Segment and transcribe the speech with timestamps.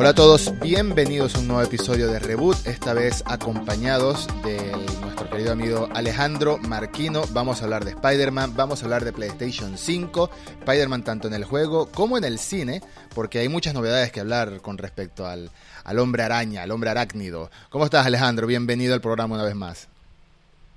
[0.00, 4.72] Hola a todos, bienvenidos a un nuevo episodio de Reboot, esta vez acompañados de
[5.02, 7.24] nuestro querido amigo Alejandro Marquino.
[7.32, 11.44] Vamos a hablar de Spider-Man, vamos a hablar de PlayStation 5, Spider-Man tanto en el
[11.44, 12.80] juego como en el cine,
[13.14, 15.50] porque hay muchas novedades que hablar con respecto al,
[15.84, 17.50] al hombre araña, al hombre arácnido.
[17.68, 18.46] ¿Cómo estás Alejandro?
[18.46, 19.88] Bienvenido al programa una vez más.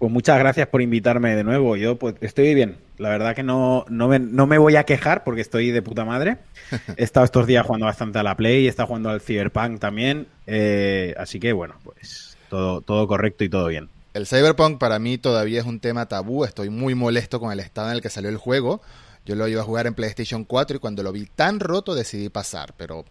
[0.03, 1.77] Pues muchas gracias por invitarme de nuevo.
[1.77, 2.75] Yo pues estoy bien.
[2.97, 6.03] La verdad que no, no, me, no me voy a quejar porque estoy de puta
[6.03, 6.39] madre.
[6.97, 10.27] He estado estos días jugando bastante a la Play, he estado jugando al Cyberpunk también.
[10.45, 13.87] Eh, así que bueno, pues todo, todo correcto y todo bien.
[14.13, 16.43] El Cyberpunk para mí todavía es un tema tabú.
[16.43, 18.81] Estoy muy molesto con el estado en el que salió el juego.
[19.25, 22.27] Yo lo iba a jugar en PlayStation 4 y cuando lo vi tan roto decidí
[22.27, 22.73] pasar.
[22.75, 23.05] Pero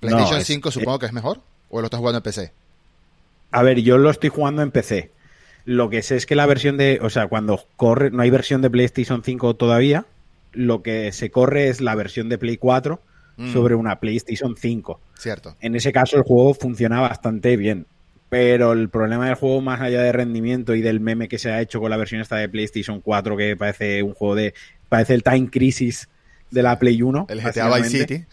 [0.00, 1.42] PlayStation No, es- 5 supongo que es mejor.
[1.68, 2.50] ¿O lo estás jugando en PC?
[3.50, 5.19] A ver, yo lo estoy jugando en PC.
[5.64, 8.62] Lo que sé es que la versión de, o sea, cuando corre, no hay versión
[8.62, 10.06] de PlayStation 5 todavía.
[10.52, 13.00] Lo que se corre es la versión de Play 4
[13.36, 13.52] Mm.
[13.54, 15.00] sobre una PlayStation 5.
[15.16, 15.56] Cierto.
[15.60, 17.86] En ese caso el juego funciona bastante bien.
[18.28, 21.60] Pero el problema del juego, más allá de rendimiento y del meme que se ha
[21.62, 24.52] hecho con la versión esta de PlayStation 4, que parece un juego de.
[24.88, 26.08] parece el Time Crisis
[26.50, 27.26] de la Play 1.
[27.30, 27.98] El GTA Vice.
[28.00, 28.24] City.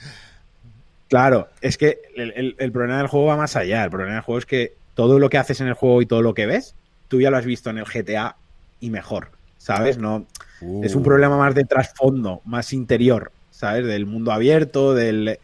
[1.09, 3.83] Claro, es que el, el- el problema del juego va más allá.
[3.86, 6.22] El problema del juego es que todo lo que haces en el juego y todo
[6.22, 6.75] lo que ves,
[7.08, 8.36] tú ya lo has visto en el GTA
[8.80, 9.30] y mejor.
[9.58, 9.97] ¿Sabes?
[9.97, 10.25] No.
[10.83, 11.05] Es un Uh.
[11.05, 13.86] problema más de trasfondo, más interior, ¿sabes?
[13.86, 15.39] Del mundo abierto, del,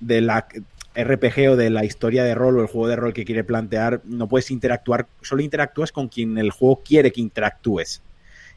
[0.00, 0.46] de la
[0.94, 4.00] RPG o de la historia de rol o el juego de rol que quiere plantear.
[4.04, 8.02] No puedes interactuar, solo interactúas con quien el juego quiere que interactúes.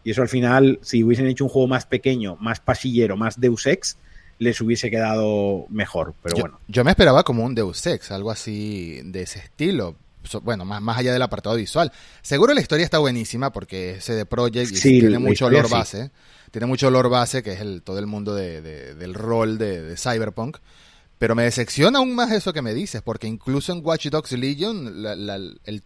[0.04, 3.68] Y eso al final, si hubiesen hecho un juego más pequeño, más pasillero, más Deus
[3.68, 3.98] Ex,
[4.40, 6.16] les hubiese quedado mejor.
[6.24, 9.96] Pero yo, bueno, yo me esperaba como un Deus Ex, algo así de ese estilo.
[10.44, 11.92] Bueno, más, más allá del apartado visual.
[12.22, 15.74] Seguro la historia está buenísima porque es de Project y Sí, tiene mucho olor sí.
[15.74, 16.12] base.
[16.52, 19.82] Tiene mucho olor base, que es el, todo el mundo de- de- del rol de,
[19.82, 20.58] de Cyberpunk.
[21.18, 25.02] Pero me decepciona aún más eso que me dices, porque incluso en Watch Dogs Legion
[25.04, 25.84] la- la- el,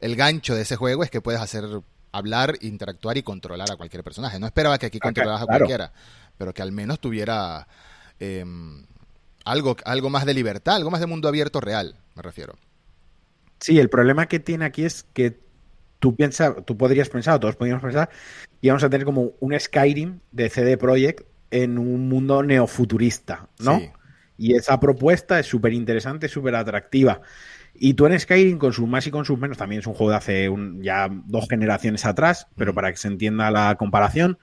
[0.00, 1.64] el gancho de ese juego es que puedes hacer
[2.12, 4.38] hablar, interactuar y controlar a cualquier personaje.
[4.38, 5.58] No esperaba que aquí controlaras a claro.
[5.66, 5.92] cualquiera,
[6.38, 7.68] pero que al menos tuviera
[8.18, 8.84] em,
[9.44, 12.54] algo, algo más de libertad, algo más de mundo abierto real, me refiero.
[13.60, 15.38] Sí, el problema que tiene aquí es que
[15.98, 19.58] tú piensas, tú podrías pensar, o todos podríamos pensar, que íbamos a tener como un
[19.58, 23.78] Skyrim de CD Projekt en un mundo neofuturista, ¿no?
[23.78, 23.90] Sí.
[24.36, 27.20] Y esa propuesta es súper interesante, súper atractiva.
[27.74, 30.10] Y tú en Skyrim, con sus más y con sus menos, también es un juego
[30.10, 32.74] de hace un- ya dos generaciones atrás, pero Mm.
[32.74, 34.38] para que se entienda la comparación,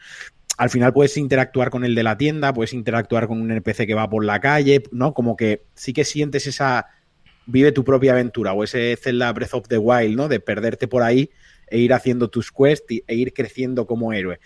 [0.57, 3.93] al final puedes interactuar con el de la tienda, puedes interactuar con un NPC que
[3.93, 5.13] va por la calle, ¿no?
[5.13, 6.87] Como que sí que sientes esa
[7.45, 10.27] vive tu propia aventura o ese Zelda Breath of the Wild, ¿no?
[10.27, 11.29] De perderte por ahí
[11.67, 14.39] e ir haciendo tus quests y- e ir creciendo como héroe.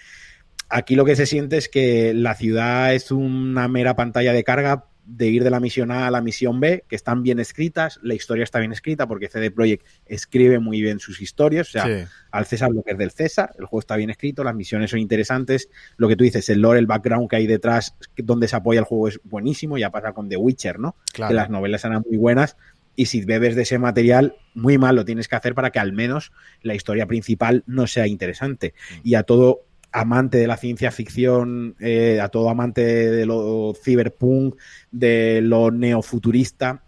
[0.70, 4.86] Aquí lo que se siente es que la ciudad es una mera pantalla de carga
[5.12, 8.14] de ir de la misión A a la misión B, que están bien escritas, la
[8.14, 12.08] historia está bien escrita porque CD Projekt escribe muy bien sus historias, o sea, Sí.
[12.30, 15.00] al César lo que es del César, el juego está bien escrito, las misiones son
[15.00, 15.68] interesantes,
[15.98, 18.86] lo que tú dices, el lore, el background que hay detrás, donde se apoya el
[18.86, 20.96] juego es buenísimo, ya pasa con The Witcher, ¿no?
[21.12, 21.30] Claro.
[21.30, 22.56] Que las novelas eran muy buenas
[22.96, 25.94] y si bebes de ese material, muy mal lo tienes que hacer para que al
[25.94, 28.74] menos la historia principal no sea interesante.
[28.74, 29.00] Mm.
[29.04, 34.56] Y a todo amante de la ciencia ficción, eh, a todo amante de lo cyberpunk,
[34.92, 36.84] de lo neofuturista,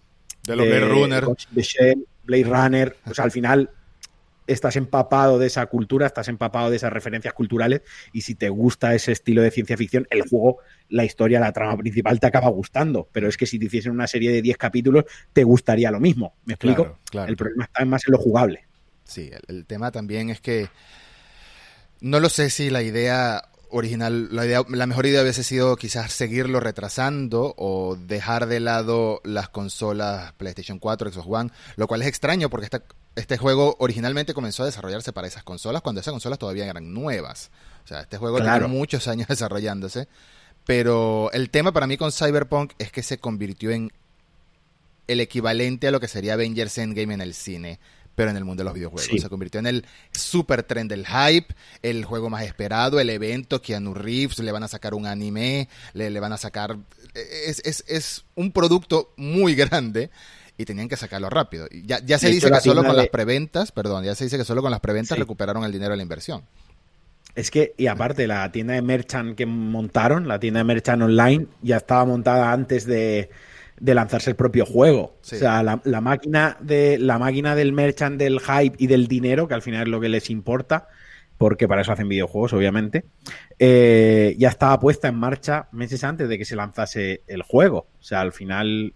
[0.46, 1.26] De Blade Runner.
[1.54, 3.70] The Shell, Blade Runner, sea, al final
[4.48, 7.82] estás empapado de esa cultura, estás empapado de esas referencias culturales
[8.12, 10.58] y si te gusta ese estilo de ciencia ficción, el juego,
[10.90, 14.08] la historia, la trama principal te acaba gustando, pero es que si te hiciesen una
[14.08, 16.84] serie de 10 capítulos, te gustaría lo mismo, ¿me explico?
[16.84, 17.30] Claro, claro.
[17.30, 18.66] El problema está más en lo jugable.
[19.04, 20.70] Sí, el, el tema también es que
[22.00, 26.12] no lo sé si la idea original, la, idea, la mejor idea hubiese sido quizás
[26.12, 32.08] seguirlo retrasando o dejar de lado las consolas PlayStation 4, Xbox One, lo cual es
[32.08, 32.84] extraño porque esta-
[33.16, 37.52] este juego originalmente comenzó a desarrollarse para esas consolas cuando esas consolas todavía eran nuevas.
[37.84, 38.66] O sea, este juego Claro.
[38.66, 40.08] tiene muchos años desarrollándose,
[40.66, 43.92] pero el tema para mí con Cyberpunk es que se convirtió en
[45.08, 47.80] el equivalente a lo que sería Avengers Endgame en el cine,
[48.16, 49.10] pero en el mundo de los videojuegos.
[49.10, 49.20] Sí.
[49.20, 53.94] Se convirtió en el super tren del hype, el juego más esperado, el evento, Keanu
[53.94, 56.78] Reeves, le van a sacar un anime, le, le van a sacar...
[57.14, 60.12] Es, es, es un producto muy grande
[60.58, 61.68] y tenían que sacarlo rápido.
[61.86, 64.26] Ya, ya se De dice hecho, que solo con de- las preventas, perdón, ya se
[64.26, 65.20] dice que solo con las preventas Sí.
[65.22, 66.44] recuperaron el dinero de la inversión.
[67.34, 71.48] Es que, y aparte, la tienda de Merchant que montaron, la tienda de Merchant Online,
[71.62, 73.30] ya estaba montada antes de,
[73.80, 75.16] de lanzarse el propio juego.
[75.22, 75.38] Sí.
[75.38, 79.48] O sea, la, la máquina de la máquina del Merchant, del hype y del dinero,
[79.48, 80.90] que al final es lo que les importa,
[81.38, 83.06] porque para eso hacen videojuegos, obviamente,
[83.58, 87.88] eh, ya estaba puesta en marcha meses antes de que se lanzase el juego.
[88.00, 88.94] O sea, al final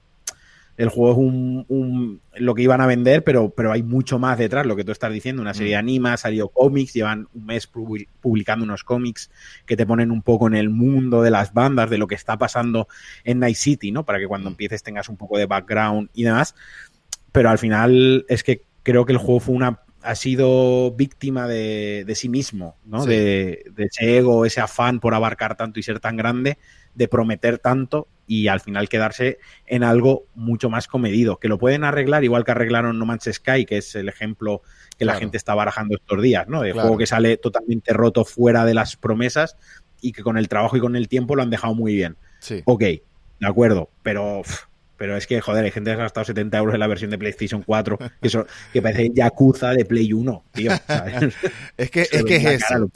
[0.78, 4.66] el juego es un, lo que iban a vender, pero, pero hay mucho más detrás,
[4.66, 5.86] lo que tú estás diciendo, una serie de mm.
[5.86, 9.32] anima, ha salido cómics, llevan un mes publicando unos cómics
[9.66, 12.38] que te ponen un poco en el mundo de las bandas, de lo que está
[12.38, 12.90] pasando
[13.24, 14.04] en Night City, ¿no?
[14.04, 14.54] Para que cuando mm.
[14.54, 16.56] empieces tengas un poco de background y demás.
[17.32, 22.06] Pero al final es que creo que el juego fue una ha sido víctima de,
[22.16, 23.06] sí mismo, ¿no?
[23.06, 26.60] De, de, ese ego, ese afán por abarcar tanto y ser tan grande,
[26.94, 31.84] de prometer tanto y al final quedarse en algo mucho más comedido, que lo pueden
[31.84, 34.62] arreglar igual que arreglaron No Man's Sky, que es el ejemplo
[34.98, 36.62] que la gente está barajando estos días, ¿no?
[36.62, 39.58] De juego que sale totalmente roto fuera de las promesas
[40.02, 42.18] y que con el trabajo y con el tiempo lo han dejado muy bien.
[42.40, 42.62] Sí.
[42.66, 44.44] Ok, de acuerdo, pero
[44.98, 47.18] pero es que, joder, hay gente que ha gastado 70 euros en la versión de
[47.18, 50.72] PlayStation 4, que, eso, que parece Yakuza de Play 1, tío.
[51.78, 52.90] es que es, que es eso.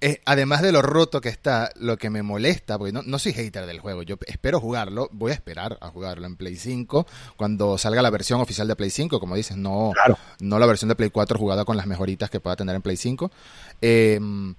[0.00, 3.66] Eh, además de lo roto que está, lo que me molesta, porque no, soy hater
[3.66, 7.06] del juego, yo espero jugarlo, voy a esperar a jugarlo en Play 5
[7.36, 9.92] cuando salga la versión oficial de Play 5, como dices, no,
[10.38, 12.96] no la versión de Play 4 jugada con las mejoritas que pueda tener en Play
[12.96, 13.32] 5.
[13.80, 14.54] Em,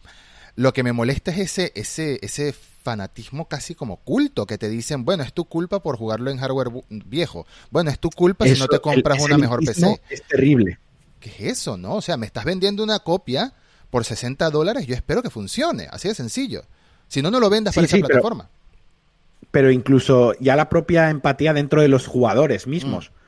[0.55, 2.53] lo que me molesta es ese, ese, ese
[2.83, 6.69] fanatismo casi como culto, que te dicen, bueno, es tu culpa por jugarlo en hardware
[6.89, 10.01] viejo, bueno, es tu culpa si no te compras una mejor PC.
[10.09, 10.79] Es terrible.
[11.21, 11.95] ¿Qué es eso, no?
[11.95, 13.53] O sea, me estás vendiendo una copia
[13.89, 16.63] por 60 dólares, yo espero que funcione, así de sencillo.
[17.07, 18.49] Si no, no lo vendas para esa plataforma.
[19.51, 23.09] Pero incluso ya la propia empatía dentro de los jugadores mismos.
[23.09, 23.19] Mm.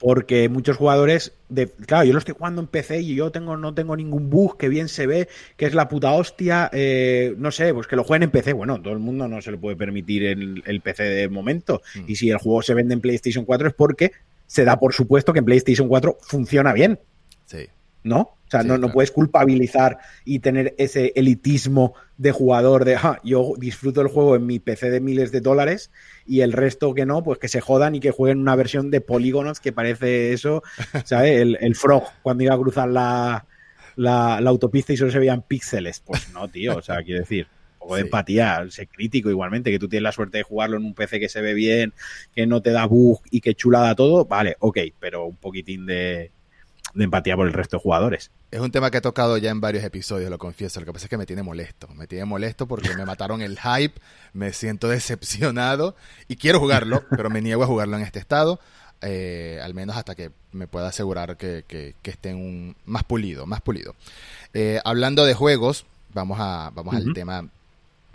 [0.00, 3.72] Porque muchos jugadores, de, claro, yo lo estoy jugando en PC y yo tengo, no
[3.74, 7.72] tengo ningún bug, que bien se ve, que es la puta hostia, eh, no sé,
[7.72, 8.52] pues que lo jueguen en PC.
[8.52, 11.80] Bueno, todo el mundo no se lo puede permitir en el PC de momento.
[11.94, 12.04] Mm.
[12.06, 14.12] Y si el juego se vende en PlayStation 4 es porque
[14.46, 17.00] se da por supuesto que en PlayStation 4 funciona bien.
[17.46, 17.66] Sí.
[18.04, 18.20] ¿No?
[18.20, 23.54] O sea, no, no puedes culpabilizar y tener ese elitismo de jugador de, ah, yo
[23.58, 25.90] disfruto el juego en mi PC de miles de dólares
[26.26, 29.00] y el resto que no, pues que se jodan y que jueguen una versión de
[29.00, 30.62] polígonos que parece eso,
[31.04, 31.40] ¿sabes?
[31.40, 33.46] El, el Frog cuando iba a cruzar la,
[33.96, 36.00] la, autopista y solo se veían píxeles.
[36.00, 39.78] Pues no, tío, o sea, quiero decir un poco de empatía, sé crítico igualmente, que
[39.78, 41.92] tú tienes la suerte de jugarlo en un PC que se ve bien,
[42.34, 46.30] que no te da bug y que chulada todo, vale, ok, pero un poquitín de,
[46.94, 48.30] de empatía por el resto de jugadores.
[48.50, 50.80] Es un tema que he tocado ya en varios episodios, lo confieso.
[50.80, 51.88] Lo que pasa es que me tiene molesto.
[51.88, 54.00] Me tiene molesto porque me mataron el hype,
[54.32, 55.96] me siento decepcionado
[56.28, 58.60] y quiero jugarlo, pero me niego a jugarlo en este estado.
[59.02, 63.60] Eh, al menos hasta que me pueda asegurar que, que, esté un, más pulido, más
[63.60, 63.94] pulido.
[64.54, 67.46] Eh, hablando de juegos, vamos a vamos al tema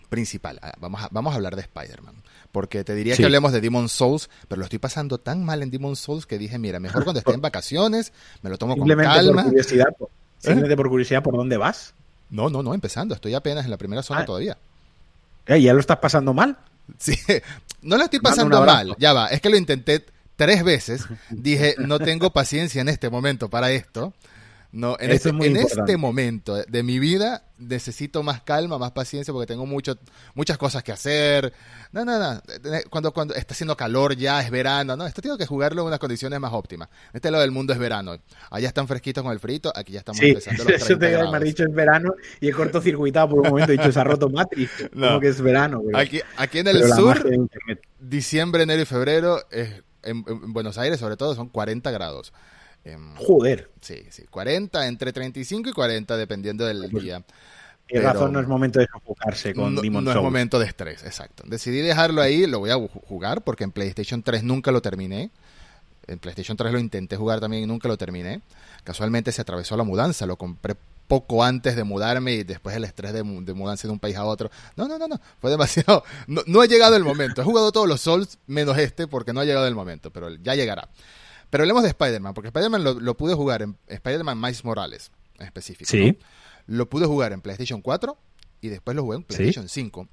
[0.09, 0.59] principal.
[0.61, 2.15] Ah, vamos a, vamos a hablar de Spider-Man.
[2.51, 5.69] Porque te diría que hablemos de Demon Souls, pero lo estoy pasando tan mal en
[5.69, 8.11] Demon Souls que dije, mira, mejor cuando esté en vacaciones,
[8.41, 9.43] me lo tomo con calma.
[9.43, 9.87] Por curiosidad,
[10.39, 11.93] simplemente por curiosidad, ¿por dónde vas?
[12.29, 13.13] No, no, no, empezando.
[13.13, 14.25] Estoy apenas en la primera zona ah.
[14.25, 14.57] todavía.
[15.45, 15.61] ¿Eh?
[15.61, 16.57] ¿Ya lo estás pasando mal?
[16.97, 17.13] Sí,
[17.81, 18.95] no lo estoy pasando mal.
[18.97, 20.05] Ya va, es que lo intenté
[20.35, 21.05] tres veces.
[21.29, 24.13] Dije, no tengo paciencia en este momento para esto.
[24.71, 29.47] No, en, este, en este, momento de mi vida necesito más calma, más paciencia porque
[29.47, 29.97] tengo mucho,
[30.35, 31.51] muchas cosas que hacer.
[31.91, 32.39] No, no, no.
[32.91, 34.95] Cuando, cuando está haciendo calor ya, es verano.
[34.95, 36.87] No, esto tengo que jugarlo en unas condiciones más óptimas.
[37.13, 38.19] Este lado del mundo es verano.
[38.51, 41.63] Allá están fresquitos con el frito, aquí ya estamos empezando los Eso te me dicho
[41.63, 43.71] es verano y he cortocircuitado por un momento.
[43.71, 44.71] He dicho, se ha roto Matrix.
[44.93, 45.19] No.
[45.19, 45.81] que es verano.
[45.95, 47.23] aquí, aquí en el sur,
[47.99, 49.39] diciembre, enero y febrero,
[50.03, 50.23] en
[50.53, 52.33] Buenos Aires sobre todo, son 40 grados.
[52.83, 53.69] Em, Joder.
[53.81, 57.23] Sí, sí, 40, entre 35 y 40 dependiendo del pues, día.
[57.87, 61.43] Pero razón no es momento de sofocarse con no, No es momento de estrés, exacto.
[61.47, 65.31] Decidí dejarlo ahí, lo voy a jugar porque en PlayStation 3 nunca lo terminé.
[66.07, 68.41] En PlayStation 3 lo intenté jugar también y nunca lo terminé.
[68.83, 70.75] Casualmente se atravesó la mudanza, lo compré
[71.07, 74.51] poco antes de mudarme y después el estrés de, mudanza de un país a otro.
[74.75, 76.03] No, no, no, no, fue demasiado.
[76.27, 77.41] No, no ha llegado el momento.
[77.41, 80.53] He jugado todos los Souls menos este porque no ha llegado el momento, pero ya
[80.53, 80.89] llegará.
[81.49, 85.89] Pero hablemos de Spider-Man, porque Spider-Man lo, pude jugar en Spider-Man Miles Morales, en específico.
[85.89, 86.17] Sí.
[86.67, 88.17] Lo pude jugar en PlayStation 4
[88.61, 90.07] y después lo jugué en PlayStation 5.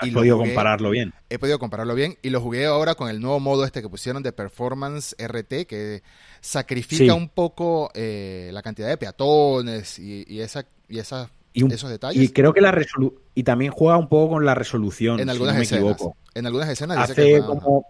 [0.00, 1.12] Has y podido compararlo bien.
[1.28, 4.22] He podido compararlo bien y lo jugué ahora con el nuevo modo este que pusieron
[4.22, 6.02] de Performance RT que
[6.40, 11.28] sacrifica un poco eh, la cantidad de peatones y, esa, y esos
[11.90, 12.22] detalles.
[12.22, 12.74] Y creo que la
[13.34, 16.16] y también juega un poco con la resolución, en algunas me equivoco.
[16.34, 17.84] En algunas escenas hace como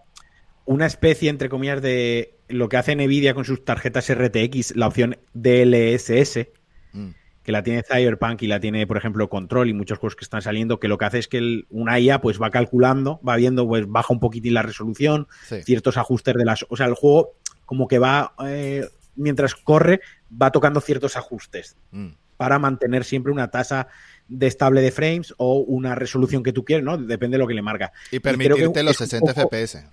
[0.65, 5.17] una especie entre comillas de lo que hace Nvidia con sus tarjetas RTX, la opción
[5.33, 6.47] DLSS,
[6.93, 7.09] mm.
[7.43, 10.41] que la tiene Cyberpunk y la tiene, por ejemplo, Control y muchos juegos que están
[10.41, 13.87] saliendo, que lo que hace es que una IA pues va calculando, va viendo, pues
[13.87, 15.27] baja un poquitín la resolución,
[15.63, 16.65] ciertos ajustes de las...
[16.69, 17.33] O sea, el juego
[17.65, 20.01] como que va, eh, mientras corre,
[20.41, 22.09] va tocando ciertos ajustes mm.
[22.37, 23.87] para mantener siempre una tasa
[24.27, 26.97] de estable de frames o una resolución que tú quieres, ¿no?
[26.97, 27.91] Depende de lo que le marca.
[28.11, 29.85] Y permitirte los 60 FPS.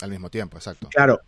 [0.00, 0.88] Al mismo tiempo, exacto.
[0.90, 1.20] Claro,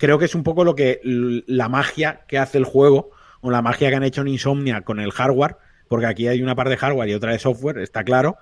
[0.00, 3.10] creo que es un poco lo que la magia que hace el juego
[3.42, 6.54] o la magia que han hecho en Insomnia con el hardware, porque aquí hay una
[6.54, 8.38] parte de hardware y otra de software, está claro,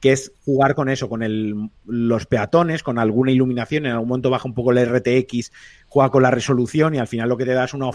[0.00, 4.30] que es jugar con eso, con el, los peatones, con alguna iluminación, en algún momento
[4.30, 5.52] baja un poco el RTX,
[5.86, 7.90] juega con la resolución y al final lo que te da es una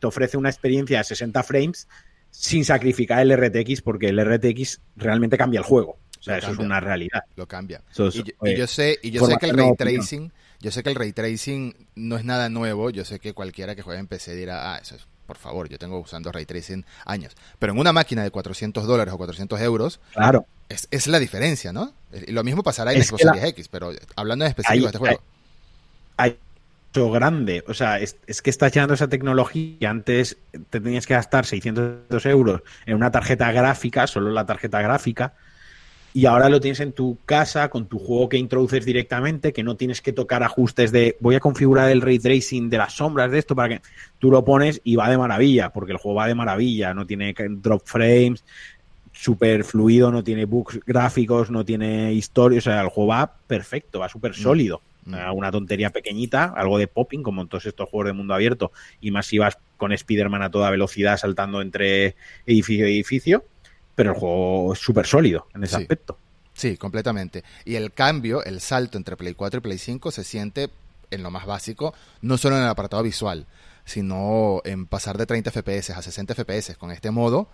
[0.00, 1.86] te ofrece una experiencia de 60 frames
[2.30, 6.00] sin sacrificar el RTX, porque el RTX realmente cambia el juego.
[6.18, 7.22] O sea, eso es una realidad.
[7.36, 7.84] Lo cambia.
[8.42, 11.12] y, yo, sé, y yo sé que el ray tracing, yo sé que el ray
[11.12, 12.90] tracing no es nada nuevo.
[12.90, 15.78] Yo sé que cualquiera que juegue en PC dirá, ah, eso es, por favor, yo
[15.78, 17.36] tengo usando ray tracing años.
[17.58, 20.46] Pero en una máquina de 400 dólares o 400 euros, claro.
[20.68, 21.92] es, la diferencia, ¿no?
[22.12, 25.20] Y lo mismo pasará en Xbox Series X, pero hablando en específico de este juego.
[26.16, 26.38] Hay,
[27.04, 27.64] grande.
[27.68, 30.38] O sea, es, que está llegando esa tecnología antes
[30.70, 35.34] te tenías que gastar 600 euros en una tarjeta gráfica, solo la tarjeta gráfica,
[36.16, 39.76] y ahora lo tienes en tu casa con tu juego que introduces directamente, que no
[39.76, 43.38] tienes que tocar ajustes de voy a configurar el ray tracing de las sombras de
[43.38, 43.82] esto para que
[44.18, 47.34] tú lo pones y va de maravilla, porque el juego va de maravilla, no tiene
[47.60, 48.46] drop frames,
[49.12, 53.98] súper fluido, no tiene bugs gráficos, no tiene historia, o sea, el juego va perfecto,
[53.98, 54.36] va súper mm.
[54.36, 54.80] sólido.
[55.04, 55.34] Mm.
[55.34, 59.10] Una tontería pequeñita, algo de popping, como en todos estos juegos de mundo abierto, y
[59.10, 63.44] más si vas con Spider-Man a toda velocidad saltando entre edificio y edificio
[63.96, 66.16] pero el juego es súper sólido en ese aspecto.
[66.52, 67.42] Sí, completamente.
[67.64, 70.70] Y el cambio, el salto entre Play 4 y Play 5 se siente
[71.10, 73.46] en lo más básico, no solo en el apartado visual,
[73.84, 77.48] sino en pasar de 30 FPS a 60 FPS con este modo,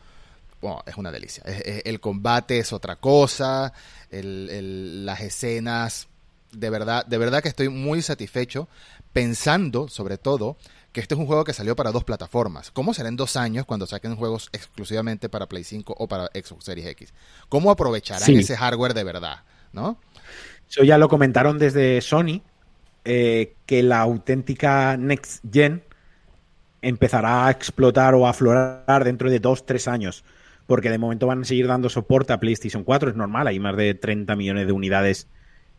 [0.87, 1.43] es una delicia.
[1.45, 3.73] el combate es otra cosa,
[4.11, 6.09] las escenas,
[6.53, 8.69] de verdad, de verdad que estoy muy satisfecho,
[9.13, 10.57] pensando sobre todo
[10.93, 12.71] que este es un juego que salió para dos plataformas.
[12.71, 16.65] ¿Cómo será en dos años cuando saquen juegos exclusivamente para Play 5 o para Xbox
[16.65, 17.15] Series X?
[17.49, 19.41] ¿Cómo aprovecharán ese hardware de verdad?
[19.73, 19.99] ¿No?
[20.69, 22.43] Eso ya lo comentaron desde Sony,
[23.05, 25.83] eh, que la auténtica Next Gen
[26.83, 30.25] empezará a explotar o a aflorar dentro de dos, tres años.
[30.67, 33.77] Porque de momento van a seguir dando soporte a PlayStation 4, es normal, hay más
[33.77, 35.27] de 30 millones de unidades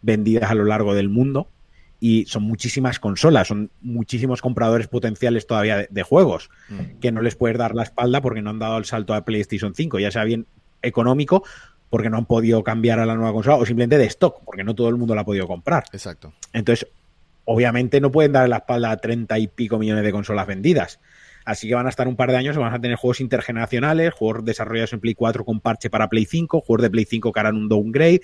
[0.02, 1.48] vendidas a lo largo del mundo
[2.06, 7.00] y son muchísimas consolas, son muchísimos compradores potenciales todavía de, juegos mm.
[7.00, 9.74] que no les puedes dar la espalda porque no han dado el salto a PlayStation
[9.74, 10.46] 5, ya sea bien
[10.82, 11.46] económico
[11.90, 14.76] porque no han podido cambiar a la nueva consola o simplemente de stock porque no
[14.76, 15.86] todo el mundo la ha podido comprar.
[15.94, 16.34] Exacto.
[16.52, 16.90] Entonces,
[17.46, 21.00] obviamente no pueden dar la espalda a 30 y pico millones de consolas vendidas.
[21.46, 24.44] Así que van a estar un par de años van a tener juegos intergeneracionales, juegos
[24.44, 27.56] desarrollados en Play 4 con parche para Play 5, juegos de Play 5 que harán
[27.56, 28.20] un downgrade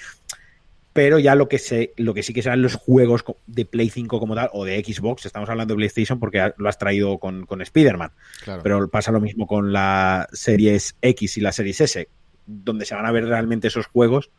[0.94, 4.20] pero ya lo que sé, lo que sí que serán los juegos de Play 5
[4.20, 7.62] como tal, o de Xbox, estamos hablando de PlayStation porque lo has traído con, con
[7.62, 8.12] Spider-Man.
[8.64, 12.10] Pero pasa lo mismo con la Series X y la Series S,
[12.46, 14.32] donde se van a ver realmente esos juegos,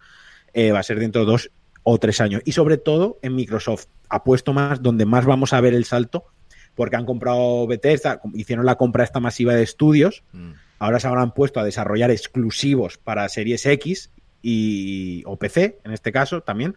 [0.52, 1.50] eh, va a ser dentro de dos
[1.84, 2.42] o tres años.
[2.44, 6.26] Y sobre todo en Microsoft, apuesto más, donde más vamos a ver el salto,
[6.74, 10.50] porque han comprado Bethesda, hicieron la compra esta masiva de estudios, mm.
[10.80, 14.10] ahora se habrán puesto a desarrollar exclusivos para Series X
[14.42, 16.76] y, o PC, en este caso también.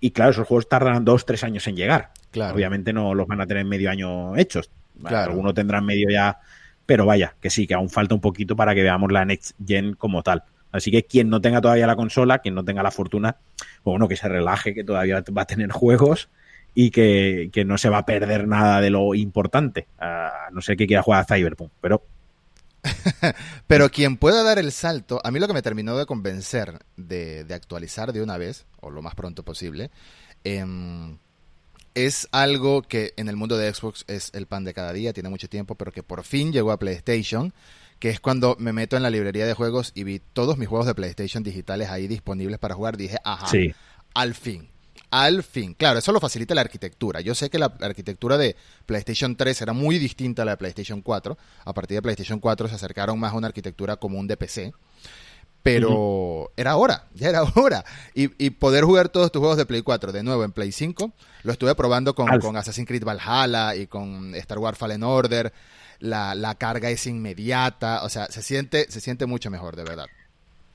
[0.00, 2.10] Y claro, esos juegos tardan dos, tres años en llegar.
[2.52, 4.70] Obviamente no los van a tener medio año hechos.
[5.04, 6.38] Algunos tendrán medio ya,
[6.86, 9.94] pero vaya, que sí, que aún falta un poquito para que veamos la Next Gen
[9.94, 10.44] como tal.
[10.70, 13.36] Así que quien no tenga todavía la consola, quien no tenga la fortuna,
[13.84, 16.28] bueno, que se relaje, que todavía va a tener juegos
[16.74, 19.88] y que, no se va a perder nada de lo importante.
[20.52, 22.04] no sé qué quiera jugar a Cyberpunk, pero
[23.66, 27.46] Pero quien pueda dar el salto, a mí lo que me terminó de convencer de,
[27.50, 29.90] actualizar de una vez, o lo más pronto posible,
[30.44, 31.18] em,
[31.94, 35.28] es algo que en el mundo de Xbox es el pan de cada día, tiene
[35.28, 37.52] mucho tiempo, pero que por fin llegó a PlayStation,
[37.98, 40.86] que es cuando me meto en la librería de juegos y vi todos mis juegos
[40.86, 43.48] de PlayStation digitales ahí disponibles para jugar, dije, ajá,
[44.14, 44.68] al fin
[45.10, 45.74] al fin.
[45.74, 47.20] Claro, eso lo facilita la arquitectura.
[47.20, 51.02] Yo sé que la, arquitectura de PlayStation 3 era muy distinta a la de PlayStation
[51.02, 51.36] 4.
[51.64, 54.72] A partir de PlayStation 4 se acercaron más a una arquitectura común de PC.
[55.62, 57.84] Pero era hora, ya era hora.
[58.14, 61.12] Y, poder jugar todos tus juegos de Play 4 de nuevo en Play 5,
[61.42, 65.52] lo estuve probando con, con Assassin's Creed Valhalla y con Star Wars Fallen Order.
[66.00, 70.06] La, la, carga es inmediata, o sea, se siente, se siente mucho mejor, de verdad.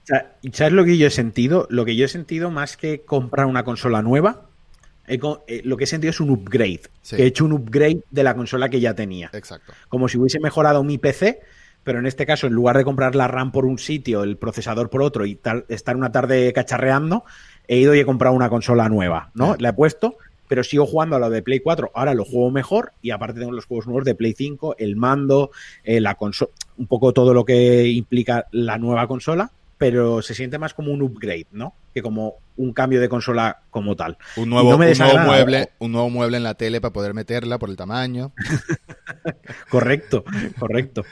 [0.05, 1.67] ¿Sabes lo que yo he sentido?
[1.69, 4.47] Lo que yo he sentido más que comprar una consola nueva,
[5.07, 6.81] eh, lo que he sentido es un upgrade.
[7.11, 9.29] he hecho un upgrade de la consola que ya tenía.
[9.33, 9.73] Exacto.
[9.89, 11.41] Como si hubiese mejorado mi PC,
[11.83, 14.89] pero en este caso, en lugar de comprar la RAM por un sitio, el procesador
[14.89, 17.25] por otro y estar una tarde cacharreando,
[17.67, 19.55] he ido y he comprado una consola nueva, ¿no?
[19.59, 20.17] La he puesto,
[20.47, 21.91] pero sigo jugando a lo de Play 4.
[21.93, 25.51] Ahora lo juego mejor y aparte tengo los juegos nuevos de Play 5, el mando,
[25.83, 29.51] eh, la consola, un poco todo lo que implica la nueva consola
[29.83, 31.75] pero se siente más como un upgrade, ¿no?
[31.93, 34.17] Que como un cambio de consola como tal.
[34.37, 38.31] Un nuevo, mueble, un nuevo mueble en la tele para poder meterla por el tamaño.
[39.69, 40.23] correcto,
[40.57, 41.03] correcto.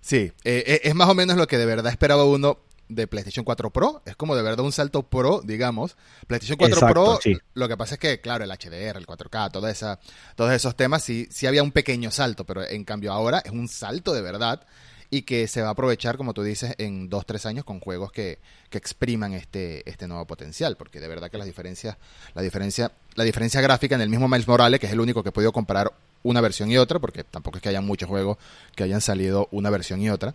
[0.00, 3.44] Sí, eh, eh, es más o menos lo que de verdad esperaba uno de PlayStation
[3.44, 4.02] 4 Pro.
[4.06, 5.96] Es como de verdad un salto pro, digamos.
[6.28, 7.18] PlayStation 4 Pro,
[7.54, 9.98] lo que pasa es que, claro, el HDR, el 4K, toda esa,
[10.36, 13.66] todos esos temas, sí, sí había un pequeño salto, pero en cambio ahora es un
[13.66, 14.64] salto de verdad
[15.10, 18.12] y que se va a aprovechar, como tú dices, en dos, tres años con juegos
[18.12, 18.38] que,
[18.70, 21.96] que expriman este, este nuevo potencial, porque de verdad que las diferencias,
[22.34, 25.30] la diferencia, la diferencia gráfica en el mismo Miles Morales, que es el único que
[25.30, 28.38] he podido comparar una versión y otra, porque tampoco es que haya muchos juegos
[28.74, 30.34] que hayan salido una versión y otra,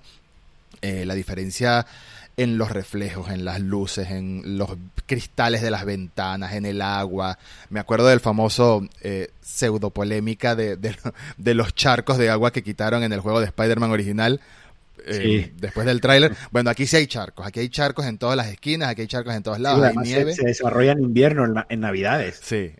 [0.81, 1.85] eh, la diferencia
[2.37, 4.69] en los reflejos, en las luces, en los
[5.05, 7.37] cristales de las ventanas, en el agua.
[7.69, 13.03] Me acuerdo del famoso eh, pseudo polémica de, de, los charcos de agua que quitaron
[13.03, 14.39] en el juego de Spider-Man original,
[15.05, 16.35] eh, después del tráiler.
[16.51, 19.35] Bueno, aquí sí hay charcos, aquí hay charcos en todas las esquinas, aquí hay charcos
[19.35, 20.33] en todos lados, hay nieve.
[20.33, 22.39] Se, desarrolla en invierno, en, Navidades.
[22.43, 22.73] Sí.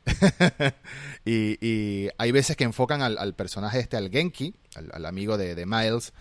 [1.26, 6.14] y, hay veces que enfocan al, personaje este, al Genki, al, amigo de, Miles,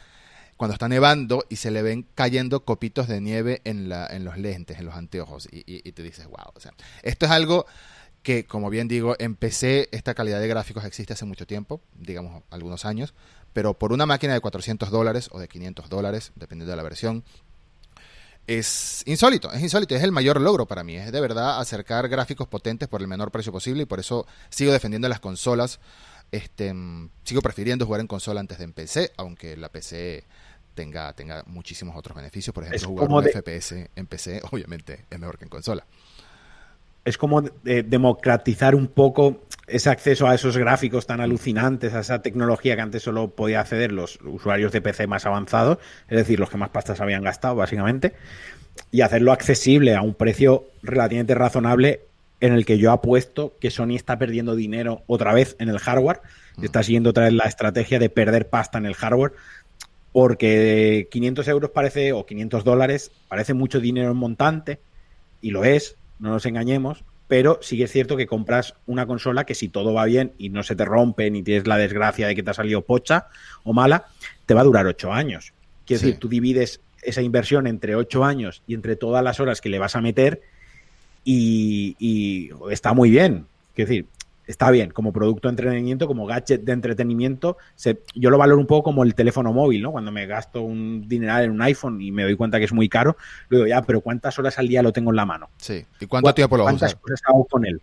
[0.57, 4.38] cuando está nevando y se le ven cayendo copitos de nieve en, la, en los
[4.38, 5.49] lentes, en los anteojos.
[5.50, 6.52] Y, y te dices, wow.
[6.54, 7.66] O sea, esto es algo
[8.23, 12.42] que, como bien digo, en PC esta calidad de gráficos existe hace mucho tiempo, digamos
[12.50, 13.14] algunos años,
[13.52, 17.25] pero por una máquina de 400 dólares o de 500 dólares, dependiendo de la versión,
[18.47, 22.49] es insólito, es insólito, es el mayor logro para mí, es de verdad acercar gráficos
[22.49, 25.78] potentes por el menor precio posible y por eso sigo defendiendo las consolas,
[26.33, 26.75] este,
[27.25, 30.25] sigo prefiriendo jugar en consola antes de en PC, aunque la PC
[30.75, 35.38] tenga, tenga muchísimos otros beneficios, por ejemplo, jugar un FPS en PC obviamente es mejor
[35.38, 35.85] que en consola.
[37.04, 42.77] Es como democratizar un poco ese acceso a esos gráficos tan alucinantes, a esa tecnología
[42.77, 46.57] que antes solo podía acceder los usuarios de PC más avanzados, es decir, los que
[46.57, 48.15] más pastas habían gastado, básicamente,
[48.91, 52.00] y hacerlo accesible a un precio relativamente razonable
[52.41, 56.21] en el que yo apuesto que Sony está perdiendo dinero otra vez en el hardware,
[56.56, 59.33] y está siguiendo otra vez la estrategia de perder pasta en el hardware,
[60.13, 64.80] porque 500 euros parece, o 500 dólares, parece mucho dinero en montante,
[65.41, 69.47] y lo es, no nos engañemos, pero sí que es cierto que compras una consola
[69.47, 72.34] que si todo va bien y no se te rompe ni tienes la desgracia de
[72.34, 73.28] que te ha salido pocha
[73.62, 74.06] o mala,
[74.47, 75.52] te va a durar ocho años.
[75.86, 79.69] Quiero decir, tú divides esa inversión entre ocho años y entre todas las horas que
[79.69, 80.43] le vas a meter
[81.25, 83.47] y, y está muy bien.
[83.76, 84.06] Quiero decir,
[84.50, 87.56] está bien, como producto de entretenimiento, como gadget de entretenimiento,
[88.15, 89.93] yo lo valoro un poco como el teléfono móvil, ¿no?
[89.93, 92.89] Cuando me gasto un dineral en un iPhone y me doy cuenta que es muy
[92.89, 93.17] caro,
[93.49, 95.50] digo, ya, pero ¿cuántas horas al día lo tengo en la mano?
[95.56, 97.80] Sí, ¿y cuánto tiempo lo ¿Cuántas cosas hago con él?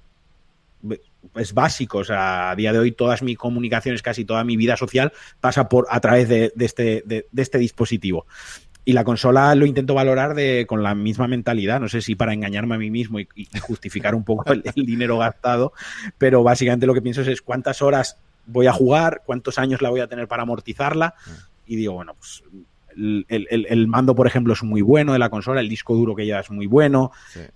[1.36, 4.77] Es básico, o sea, a día de hoy todas mis comunicaciones, casi toda mi vida
[4.77, 8.25] social pasa por a través de, este, de este dispositivo.
[8.88, 12.32] Y la consola lo intento valorar de, con la misma mentalidad, no sé si para
[12.32, 13.28] engañarme a mí mismo y,
[13.60, 15.73] justificar un poco el, dinero gastado,
[16.17, 20.00] pero básicamente lo que pienso es, cuántas horas voy a jugar, cuántos años la voy
[20.00, 21.15] a tener para amortizarla.
[21.65, 22.41] Y digo, bueno, pues
[23.28, 26.39] el, mando, por ejemplo, es muy bueno de la consola, el disco duro que lleva
[26.39, 27.12] es muy bueno,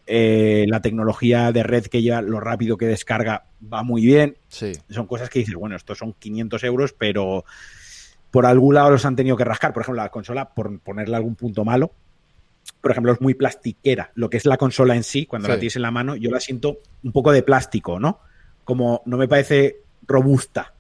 [0.06, 4.36] eh, la tecnología de red que lleva, lo rápido que descarga va muy bien.
[4.90, 7.46] Son cosas que dices, bueno, estos son 500 euros, pero
[8.32, 9.74] por algún lado los han tenido que rascar.
[9.74, 11.92] Por ejemplo, la consola, por ponerle algún punto malo,
[12.80, 14.12] por ejemplo, es muy plastiquera.
[14.16, 16.40] Lo que es la consola en sí, cuando la tienes en la mano, yo la
[16.40, 18.20] siento un poco de plástico, ¿no?
[18.64, 20.74] Como no me parece robusta.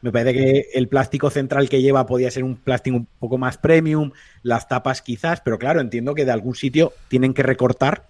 [0.00, 3.58] Me parece que el plástico central que lleva podía ser un plástico un poco más
[3.58, 8.04] premium, las tapas quizás, pero claro, entiendo que de algún sitio tienen que recortar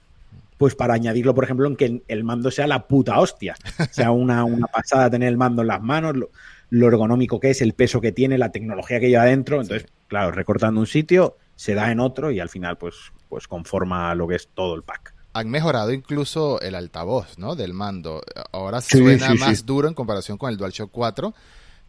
[0.59, 3.57] pues para añadirlo, por ejemplo, en que el mando sea la puta hostia.
[3.91, 6.31] Sea una, una pasada tener el mando en las manos lo
[6.71, 9.61] ergonómico que es, el peso que tiene, la tecnología que lleva dentro.
[9.61, 12.95] Entonces, claro, recortando un sitio, se da en otro y al final, pues,
[13.29, 15.15] pues conforma lo que es todo el pack.
[15.33, 17.55] Han mejorado incluso el altavoz, ¿no?
[17.55, 18.23] Del mando.
[18.53, 21.35] Ahora suena más duro en comparación con el DualShock 4,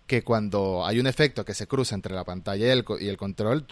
[0.06, 3.18] que cuando hay un efecto que se cruza entre la pantalla y el, y el
[3.18, 3.66] control,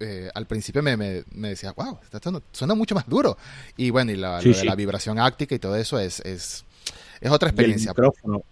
[0.00, 3.36] eh, al principio me, me, decía, wow, esto suena mucho más duro.
[3.76, 6.64] Y bueno, y la, la vibración áctica y todo eso es, es,
[7.20, 7.90] es otra experiencia.
[7.90, 8.44] el micrófono,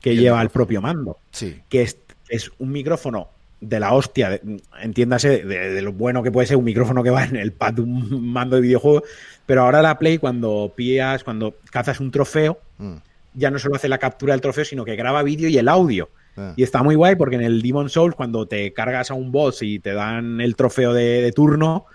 [0.00, 1.18] que lleva el propio mando.
[1.30, 1.60] Sí.
[1.68, 3.28] Que es, es un micrófono
[3.60, 4.40] de la hostia,
[4.80, 7.82] entiéndase de, lo bueno que puede ser un micrófono que va en el pad de
[7.82, 9.02] un mando de videojuego,
[9.46, 12.94] pero ahora la Play cuando pillas, cuando cazas un trofeo, mm.
[13.34, 16.08] ya no solo hace la captura del trofeo, sino que graba vídeo y el audio.
[16.36, 16.52] Ah.
[16.56, 19.62] Y está muy guay porque en el Demon Souls, cuando te cargas a un boss
[19.62, 21.86] y te dan el trofeo de, turno,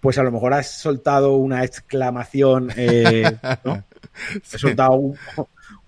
[0.00, 3.84] pues a lo mejor has soltado una exclamación, eh, ¿no?
[4.52, 5.16] He soltado un,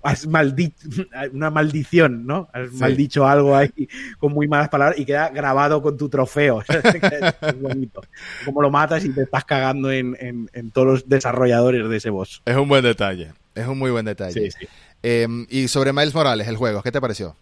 [0.06, 0.88] has maldicho,
[1.32, 2.48] una maldición, ¿no?
[2.52, 3.70] Has maldicho algo ahí
[4.18, 6.62] con muy malas palabras y queda grabado con tu trofeo.
[7.40, 8.02] es bonito.
[8.44, 12.42] Como lo matas y te estás cagando en, todos los desarrolladores de ese boss.
[12.44, 13.32] Es un buen detalle.
[13.54, 14.50] Es un muy buen detalle.
[15.02, 17.36] Em, y sobre Miles Morales, el juego, ¿qué te pareció?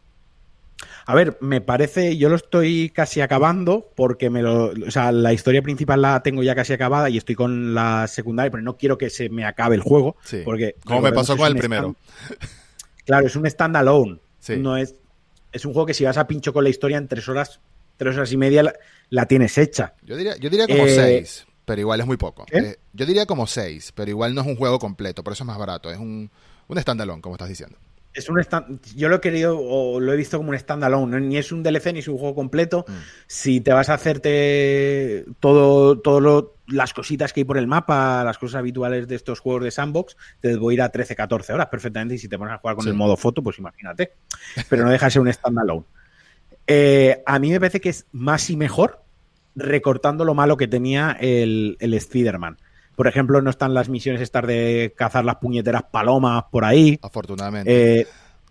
[1.07, 5.33] A ver, me parece, yo lo estoy casi acabando porque me lo, o sea, la
[5.35, 8.97] historia principal la tengo ya casi acabada y estoy con la secundaria, pero no quiero
[8.97, 10.17] que se me acabe el juego.
[10.25, 10.41] Sí.
[10.45, 11.95] Porque, como me pasó con el primero.
[13.05, 14.19] Claro, es un standalone.
[14.41, 14.57] Sí.
[14.57, 14.95] No es,
[15.53, 17.61] es un juego que si vas a pincho con la historia en tres horas,
[17.99, 18.75] tres horas y media
[19.11, 19.93] la, tienes hecha.
[20.03, 22.47] Yo diría, yo diría como eh, seis, pero igual es muy poco.
[22.51, 25.47] Eh, yo diría como seis, pero igual no es un juego completo, por eso es
[25.49, 25.91] más barato.
[25.91, 26.31] Es un,
[26.67, 27.77] un standalone, como estás diciendo
[28.15, 28.41] es un
[28.95, 31.93] yo lo he querido o lo he visto como un standalone, ni es un DLC
[31.93, 32.85] ni es un juego completo.
[32.87, 32.93] Mm.
[33.27, 38.39] Si te vas a hacerte todo, todo las cositas que hay por el mapa, las
[38.39, 41.67] cosas habituales de estos juegos de sandbox, te voy a ir a 13, 14 horas
[41.67, 42.15] perfectamente.
[42.15, 44.13] Y si te pones a jugar con el modo foto, pues imagínate.
[44.69, 45.85] Pero no deja de ser un standalone.
[46.67, 49.03] Eh, a mí me parece que es más y mejor
[49.57, 52.59] recortando lo malo que tenía el, el Spider-Man.
[52.97, 56.99] Por ejemplo, no están las misiones estas de cazar las puñeteras palomas por ahí.
[57.03, 58.01] Afortunadamente.
[58.01, 58.07] Eh,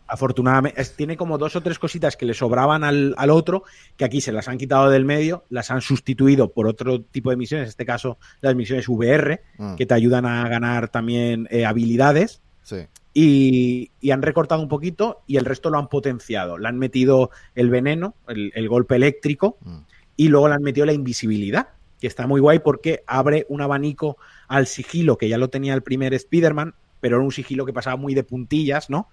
[0.07, 3.63] afortunadamente, tiene como dos o tres cositas que le sobraban al, otro,
[3.97, 7.37] que aquí se las han quitado del medio, las han sustituido por otro tipo de
[7.37, 9.75] misiones, en este caso las misiones VR, mm.
[9.75, 12.41] que te ayudan a ganar también eh, habilidades.
[12.61, 12.85] Sí.
[13.15, 16.57] Y, han recortado un poquito y el resto lo han potenciado.
[16.57, 19.77] Le han metido el veneno, el, golpe eléctrico, mm.
[20.17, 24.17] y luego le han metido la invisibilidad que está muy guay porque abre un abanico
[24.47, 27.97] al sigilo, que ya lo tenía el primer Spider-Man, pero era un sigilo que pasaba
[27.97, 29.09] muy de puntillas, ¿no?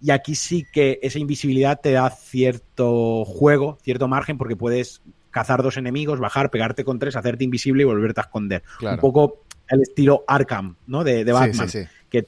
[0.00, 5.62] Y aquí sí que esa invisibilidad te da cierto juego, cierto margen, porque puedes cazar
[5.62, 8.62] dos enemigos, bajar, pegarte con tres, hacerte invisible y volverte a esconder.
[8.80, 11.04] Un poco el estilo Arkham, ¿no?
[11.04, 11.68] De, Batman.
[12.08, 12.22] Que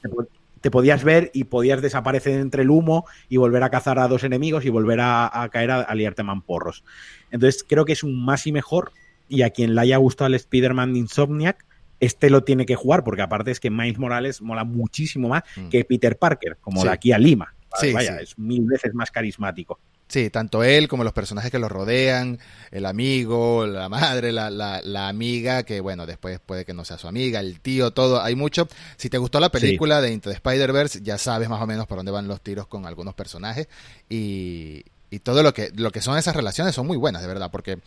[0.61, 4.25] te, podías ver y podías desaparecer entre el humo y volver a cazar a dos
[4.25, 6.83] enemigos y volver a, caer a, a liarte mamporros.
[7.31, 8.91] Entonces creo que es un más y mejor
[9.29, 11.65] y a quien le haya gustado el Spider-Man de Insomniac,
[12.01, 15.69] este lo tiene que jugar, porque aparte es que Miles Morales mola muchísimo más mm.
[15.69, 17.55] que Peter Parker, como de aquí a Lima.
[17.81, 19.79] Sí, Vaya, es mil veces más carismático.
[20.09, 22.39] Sí, tanto él como los personajes que lo rodean,
[22.71, 27.09] el amigo, la madre, la, la, amiga, que bueno, después puede que no sea su
[27.09, 28.69] amiga, el tío, todo, hay mucho.
[28.97, 31.97] Si te gustó la película de Into the Spider-Verse, ya sabes más o menos por
[31.97, 33.69] dónde van los tiros con algunos personajes
[34.09, 37.51] y, y todo lo que, lo que son esas relaciones son muy buenas, de verdad,
[37.51, 37.79] porque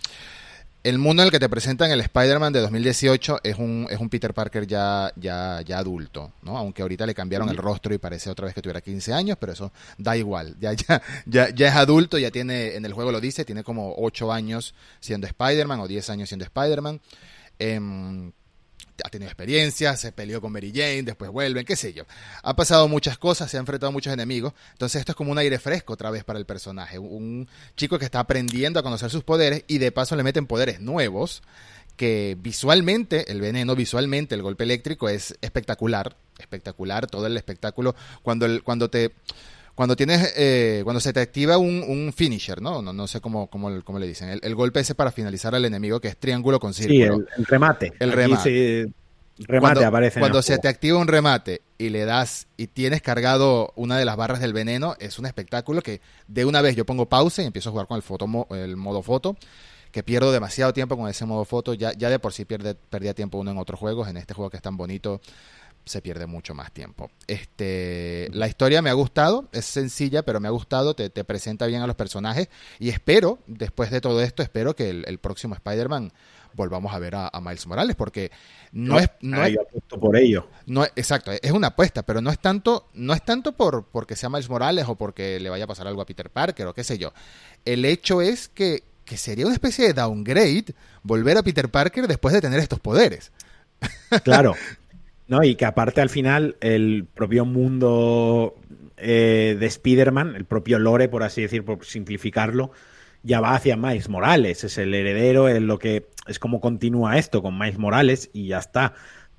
[0.83, 4.09] el mundo en el que te presentan el Spider-Man de 2018 es un, es un
[4.09, 6.57] Peter Parker ya, ya, ya adulto, ¿no?
[6.57, 9.51] Aunque ahorita le cambiaron el rostro y parece otra vez que tuviera 15 años, pero
[9.53, 10.55] eso da igual.
[10.59, 13.93] Ya, ya, ya, ya es adulto, ya tiene, en el juego lo dice, tiene como
[13.97, 17.01] 8 años siendo Spider-Man o 10 años siendo Spider-Man.
[17.59, 18.31] Eh,
[19.03, 22.03] ha tenido experiencias, se peleó con Mary Jane, después vuelven, qué sé yo.
[22.43, 25.37] Ha pasado muchas cosas, se ha enfrentado a muchos enemigos, entonces esto es como un
[25.37, 26.99] aire fresco otra vez para el personaje.
[26.99, 30.79] Un chico que está aprendiendo a conocer sus poderes y de paso le meten poderes
[30.79, 31.41] nuevos
[31.95, 38.45] que visualmente, el veneno visualmente, el golpe eléctrico es espectacular, espectacular todo el espectáculo cuando,
[38.45, 39.11] el, cuando te
[39.75, 42.81] cuando tienes eh, cuando se te activa un, finisher, ¿no?
[42.81, 44.39] No, no sé cómo, cómo, le dicen.
[44.41, 47.17] El, golpe ese para finalizar al enemigo, que es triángulo con círculo.
[47.17, 47.93] Sí, el, remate.
[47.99, 48.91] El remate.
[49.39, 50.19] remate cuando, aparece.
[50.19, 54.17] Cuando se te activa un remate y le das y tienes cargado una de las
[54.17, 57.69] barras del veneno, es un espectáculo que de una vez yo pongo pausa y empiezo
[57.69, 59.37] a jugar con el, foto, el modo foto
[59.91, 61.73] que pierdo demasiado tiempo con ese modo foto.
[61.73, 64.07] Ya, ya de por sí pierde, perdía tiempo uno en otros juegos.
[64.07, 65.21] En este juego que es tan bonito,
[65.89, 67.09] se pierde mucho más tiempo.
[67.27, 71.81] Este, la historia me ha gustado, es sencilla, pero me ha gustado, te, presenta bien
[71.81, 72.49] a los personajes
[72.79, 76.13] y espero, después de todo esto, espero que el, próximo Spider-Man
[76.53, 78.31] volvamos a ver a, Miles Morales, porque
[78.71, 79.09] no, es...
[79.21, 79.57] No es,
[79.99, 80.47] por ello.
[80.67, 84.29] No, exacto, es una apuesta, pero no es tanto, no es tanto por porque sea
[84.29, 86.97] Miles Morales o porque le vaya a pasar algo a Peter Parker o qué sé
[86.97, 87.13] yo.
[87.65, 92.33] El hecho es que, que sería una especie de downgrade volver a Peter Parker después
[92.33, 93.31] de tener estos poderes.
[94.23, 94.55] Claro,
[95.29, 98.55] No, y que aparte al final el propio mundo
[98.97, 102.71] eh, de Spider-Man, el propio lore, por así decir, por simplificarlo,
[103.21, 104.63] ya va hacia Miles Morales.
[104.63, 108.57] Es el heredero, es lo que es como continúa esto con Miles Morales y ya
[108.57, 108.95] está.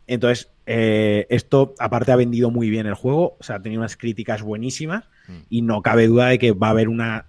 [0.07, 3.97] Entonces, eh, esto aparte ha vendido muy bien el juego, o sea, ha tenido unas
[3.97, 5.39] críticas buenísimas mm.
[5.49, 7.27] y no cabe duda de que va a haber una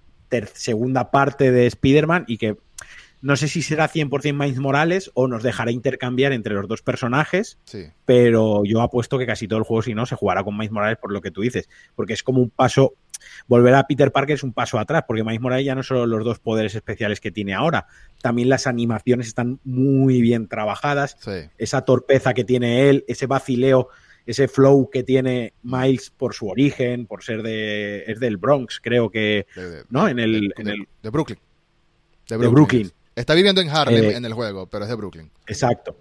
[0.54, 2.58] segunda parte de Spider-Man y que
[3.22, 7.60] no sé si será 100% Miles Morales o nos dejará intercambiar entre los dos personajes,
[8.06, 10.98] pero yo apuesto que casi todo el juego, si no, se jugará con Miles Morales
[10.98, 12.96] por lo que tú dices, porque es como un paso,
[13.48, 16.26] volver a Peter Parker es un paso atrás, porque Miles Morales ya no son los
[16.26, 17.86] dos poderes especiales que tiene ahora,
[18.22, 21.18] también las animaciones están muy bien trabajadas,
[21.58, 23.90] esa torpeza que tiene él, ese vacileo
[24.24, 29.10] ese flow que tiene Miles por su origen, por ser de es del Bronx, creo
[29.10, 29.48] que,
[29.90, 30.08] ¿no?
[30.08, 31.40] En el, de, en el de Brooklyn.
[32.30, 32.92] De Brooklyn.
[33.16, 35.32] Está viviendo en Harlem Eh, en el juego, pero es de Brooklyn.
[35.48, 35.96] Exacto.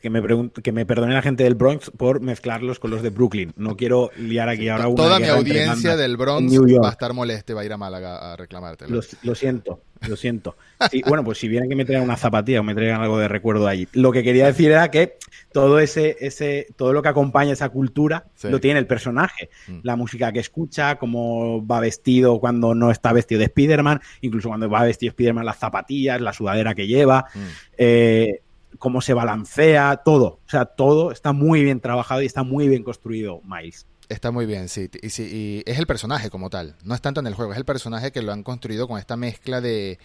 [0.00, 0.22] Que, me
[0.62, 3.52] que me perdone la gente del Bronx por mezclarlos con los de Brooklyn.
[3.56, 7.52] No quiero liar aquí ahora una Toda mi audiencia del Bronx va a estar molesta
[7.52, 8.96] y va a ir a Málaga a reclamártelo.
[8.96, 10.56] Lo, lo siento, lo siento.
[10.90, 13.26] Sí, bueno, pues si vienen que me traigan una zapatilla o me traigan algo de
[13.26, 13.88] recuerdo allí.
[13.94, 15.16] Lo que quería decir era que
[15.52, 18.48] todo ese, ese, todo lo que acompaña esa cultura Sí.
[18.50, 19.48] lo tiene el personaje.
[19.66, 19.78] Mm.
[19.82, 24.68] La música que escucha, cómo va vestido cuando no está vestido de Spider-Man, incluso cuando
[24.68, 27.38] va vestido de Spider-Man, las zapatillas, la sudadera que lleva, Mm.
[27.78, 28.40] eh,
[28.78, 30.40] cómo se balancea, todo.
[30.46, 33.86] O sea, todo está muy bien trabajado y está muy bien construido Miles.
[34.08, 34.90] Está muy bien, sí.
[35.02, 35.62] Y, sí.
[35.66, 36.76] y es el personaje como tal.
[36.84, 39.16] No es tanto en el juego, es el personaje que lo han construido con esta
[39.16, 39.98] mezcla de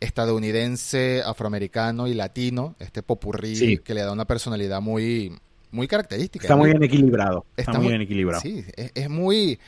[0.00, 3.78] estadounidense, afroamericano y latino, este popurrí Sí.
[3.78, 5.36] que le da una personalidad muy,
[5.70, 6.44] muy característica.
[6.44, 7.44] Está muy bien equilibrado.
[7.56, 8.40] Está, Está muy bien equilibrado.
[8.40, 9.58] Sí, es, es muy...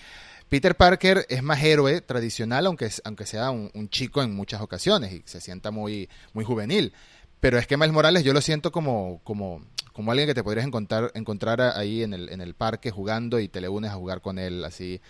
[0.48, 5.12] Peter Parker es más héroe tradicional, aunque, aunque sea un, un chico en muchas ocasiones
[5.12, 6.94] y se sienta muy, muy juvenil.
[7.40, 10.66] Pero es que Miles Morales yo lo siento como, como, como alguien que te podrías
[10.66, 14.20] encontrar, encontrar ahí en el, en el parque jugando y te le unes a jugar
[14.20, 15.01] con él así.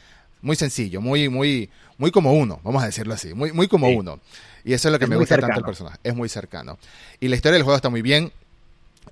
[0.40, 3.96] Muy sencillo, muy, muy, muy como uno, vamos a decirlo así, muy, muy como Sí.
[3.96, 4.20] uno.
[4.64, 6.78] Y eso es lo que Es me gusta tanto del personaje, es muy cercano.
[7.18, 8.30] Y la historia del juego está muy bien,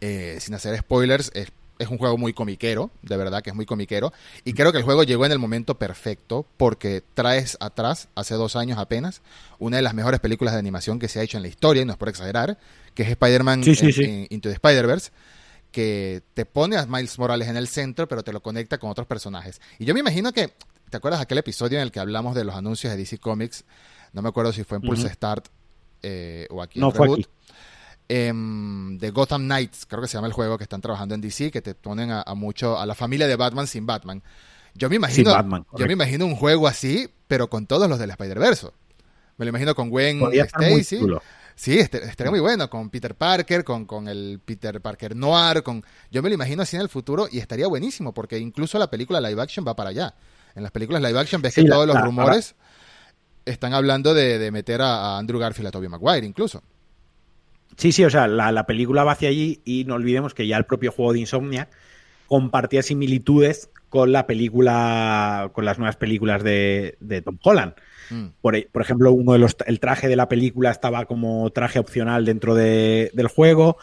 [0.01, 3.67] eh, sin hacer spoilers, es, es un juego muy comiquero, de verdad que es muy
[3.67, 4.13] comiquero.
[4.45, 8.57] Y creo que el juego llegó en el momento perfecto porque traes atrás, hace dos
[8.57, 9.23] años apenas,
[9.59, 11.85] una de las mejores películas de animación que se ha hecho en la historia, y
[11.85, 12.59] no es por exagerar,
[12.95, 14.03] que es Spider-Man Sí, sí, en- sí.
[14.05, 15.11] en- Into the Spider-Verse,
[15.73, 19.07] que te pone a Miles Morales en el centro, pero te lo conecta con otros
[19.07, 19.61] personajes.
[19.79, 20.53] Y yo me imagino que,
[20.91, 23.65] ¿te acuerdas aquel episodio en el que hablamos de los anuncios de DC Comics?
[24.13, 25.09] No me acuerdo si fue en Pulse.
[25.13, 25.49] Start
[26.03, 27.29] eh, o aquí en No fue Reboot aquí.
[28.09, 31.51] Em, de Gotham Knights, creo que se llama el juego que están trabajando en DC,
[31.51, 34.23] que te ponen a, a mucho a la familia de Batman sin Batman.
[34.75, 37.99] Yo me imagino, Sin Batman, yo me imagino un juego así, pero con todos los
[37.99, 38.69] del Spider-Verse.
[39.39, 40.21] Me lo imagino con Gwen
[40.77, 40.97] Stacy.
[41.55, 45.83] Sí, este- estaría muy bueno con Peter Parker, con, con el Peter Parker Noir, con
[46.11, 49.21] yo me lo imagino así en el futuro y estaría buenísimo porque incluso la película
[49.23, 50.15] live action va para allá.
[50.55, 52.55] En las películas live action ves Sí, que la- todos los la- rumores
[53.47, 56.63] están hablando de, de meter a, a Andrew Garfield a Tobey Maguire incluso.
[57.77, 60.57] Sí, sí, o sea, la, la película va hacia allí y no olvidemos que ya
[60.57, 61.69] el propio juego de Insomnia
[62.27, 67.75] compartía similitudes con la película, con las nuevas películas de, de Tom Holland.
[68.11, 68.27] Mm.
[68.41, 72.25] Por, por ejemplo, uno de los, el traje de la película estaba como traje opcional
[72.25, 73.77] dentro de- del juego.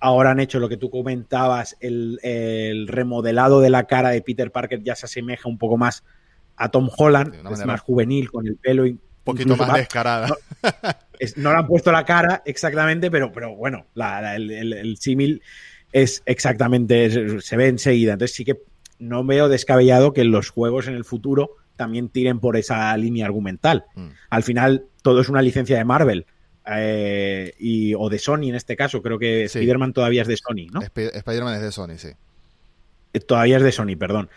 [0.00, 4.50] Ahora han hecho lo que tú comentabas, el, el remodelado de la cara de Peter
[4.50, 6.04] Parker ya se asemeja un poco más
[6.56, 8.86] a Tom Holland, es más juvenil, con el pelo
[9.24, 10.28] poquito más descarada.
[11.18, 14.72] es- no le han puesto la cara exactamente, pero, pero bueno, la- la- el, el-
[14.72, 15.42] el símil
[15.92, 18.12] es exactamente, se ve enseguida.
[18.14, 18.58] Entonces sí que
[18.98, 23.84] no veo descabellado que los juegos en el futuro también tiren por esa línea argumental.
[23.94, 24.08] Mm.
[24.28, 26.26] Al final todo es una licencia de Marvel.
[26.72, 29.58] eh, y, o de Sony en este caso, creo que Sí.
[29.58, 30.80] Spider-Man todavía es de Sony, ¿no?
[30.84, 32.08] Sp- Spider-Man es de Sony, sí.
[33.12, 34.28] Eh, Todavía es de Sony, perdón.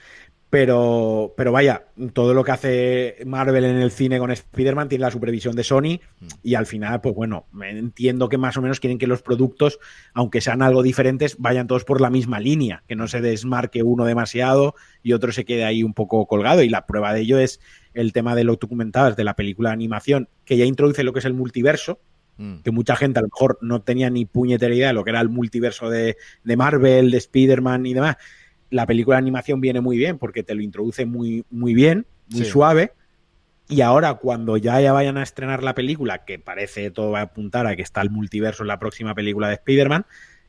[0.54, 5.10] Pero, pero vaya, todo lo que hace Marvel en el cine con Spider-Man tiene la
[5.10, 6.00] supervisión de Sony
[6.44, 9.80] y al final, pues bueno, entiendo que más o menos quieren que los productos,
[10.14, 14.06] aunque sean algo diferentes, vayan todos por la misma línea, que no se desmarque uno
[14.06, 16.62] demasiado y otro se quede ahí un poco colgado.
[16.62, 17.60] Y la prueba de ello es
[17.96, 21.20] el tema de lo comentabas, de la película de animación, que ya introduce lo que
[21.20, 22.00] es el multiverso,
[22.38, 22.62] Mm.
[22.64, 25.22] que mucha gente a lo mejor no tenía ni puñetera idea de lo que era
[25.22, 28.18] el multiverso de, de Marvel, de Spider-Man y demás.
[28.74, 32.44] La película de animación viene muy bien porque te lo introduce muy, muy bien, muy
[32.44, 32.50] Sí.
[32.52, 32.94] suave.
[33.70, 37.24] Y ahora, cuando ya, ya vayan a estrenar la película, que parece todo va a
[37.24, 40.06] apuntar a que está el multiverso en la próxima película de Spider-Man,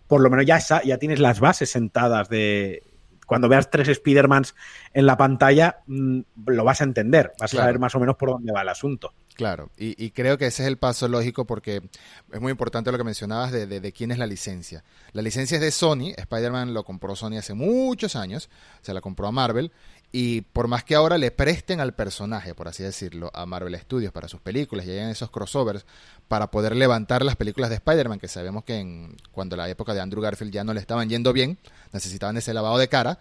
[0.07, 2.83] por lo menos ya, ya tienes las bases sentadas de.
[3.27, 4.55] Cuando veas tres Spider-Mans
[4.93, 7.63] en la pantalla, mm, lo vas a entender, vas Claro.
[7.63, 9.13] a saber más o menos por dónde va el asunto.
[9.35, 11.83] Claro, y, y creo que ese es el paso lógico porque
[12.33, 14.85] es muy importante lo que mencionabas de, de- de quién es la licencia.
[15.13, 18.49] La licencia es de Sony, Spider-Man lo compró Sony hace muchos años,
[18.81, 19.73] se la compró a Marvel,
[20.17, 24.13] y por más que ahora le presten al personaje, por así decirlo, a Marvel Studios
[24.13, 25.85] para sus películas y hayan esos crossovers
[26.29, 30.01] para poder levantar las películas de Spider-Man, que sabemos que en, cuando la época de
[30.01, 31.59] Andrew Garfield ya no le estaban yendo bien,
[31.93, 33.19] necesitaban ese lavado de cara,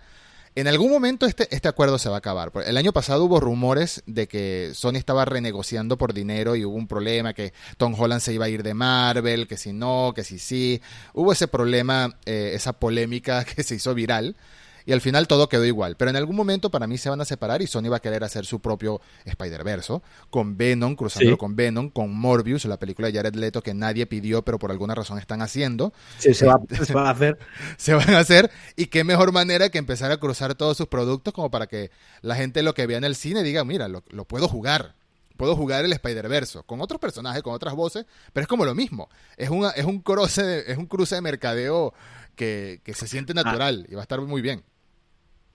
[0.53, 2.51] en algún momento este, este acuerdo se va a acabar.
[2.63, 6.87] El año pasado hubo rumores de que Sony estaba renegociando por dinero y hubo un
[6.87, 10.37] problema, que Tom Holland se iba a ir de Marvel, que si no, que si
[10.37, 10.79] sí.
[11.15, 14.35] Hubo ese problema, eh, esa polémica que se hizo viral.
[14.85, 15.95] Y al final todo quedó igual.
[15.97, 18.23] Pero en algún momento para mí se van a separar y Sony va a querer
[18.23, 23.35] hacer su propio Spider-Verse, con Venom, cruzándolo con Venom, con Morbius, la película de Jared
[23.35, 25.93] Leto que nadie pidió, pero por alguna razón están haciendo.
[26.17, 27.37] Sí, se, va, se a hacer.
[27.77, 28.51] se van a hacer.
[28.75, 31.91] Y qué mejor manera que empezar a cruzar todos sus productos como para que
[32.21, 34.95] la gente lo que vea en el cine diga, mira, lo, lo puedo jugar
[35.37, 39.09] puedo jugar el Spider-Verse con otros personajes, con otras voces, pero es como lo mismo.
[39.35, 41.93] Es, una, es, un, cruce de, es un cruce de mercadeo
[42.35, 43.43] que, se siente ah.
[43.43, 44.63] natural y va a estar muy bien.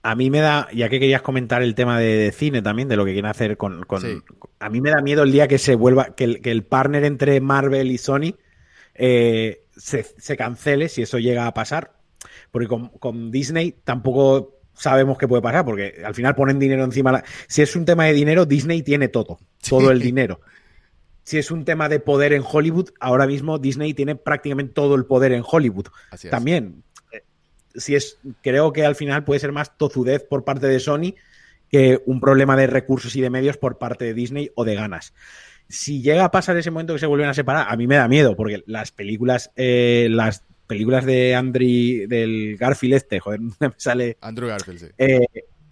[0.01, 3.03] A mí me da, ya que querías comentar el tema de, cine también, de lo
[3.03, 3.85] que quieren hacer con,
[4.59, 7.03] A mí me da miedo el día que se vuelva, que el, que el partner
[7.03, 8.35] entre Marvel y Sony
[8.95, 11.93] eh, se, cancele, si eso llega a pasar.
[12.51, 17.23] Porque con, con Disney tampoco sabemos qué puede pasar, porque al final ponen dinero encima.
[17.47, 20.39] Si es un tema de dinero, Disney tiene todo, todo el dinero.
[21.23, 25.05] Si es un tema de poder en Hollywood, ahora mismo Disney tiene prácticamente todo el
[25.05, 25.87] poder en Hollywood.
[26.31, 26.88] También, eh,
[27.79, 31.15] si es, creo que al final puede ser más tozudez por parte de Sony
[31.69, 35.13] que un problema de recursos y de medios por parte de Disney o de ganas.
[35.67, 38.07] Si llega a pasar ese momento que se vuelven a separar, a mí me da
[38.07, 44.17] miedo, porque las películas, eh, las películas de Andrew, del Garfield este, joder, me sale...
[44.21, 44.87] Andrew Garfield, sí.
[44.97, 45.27] Eh,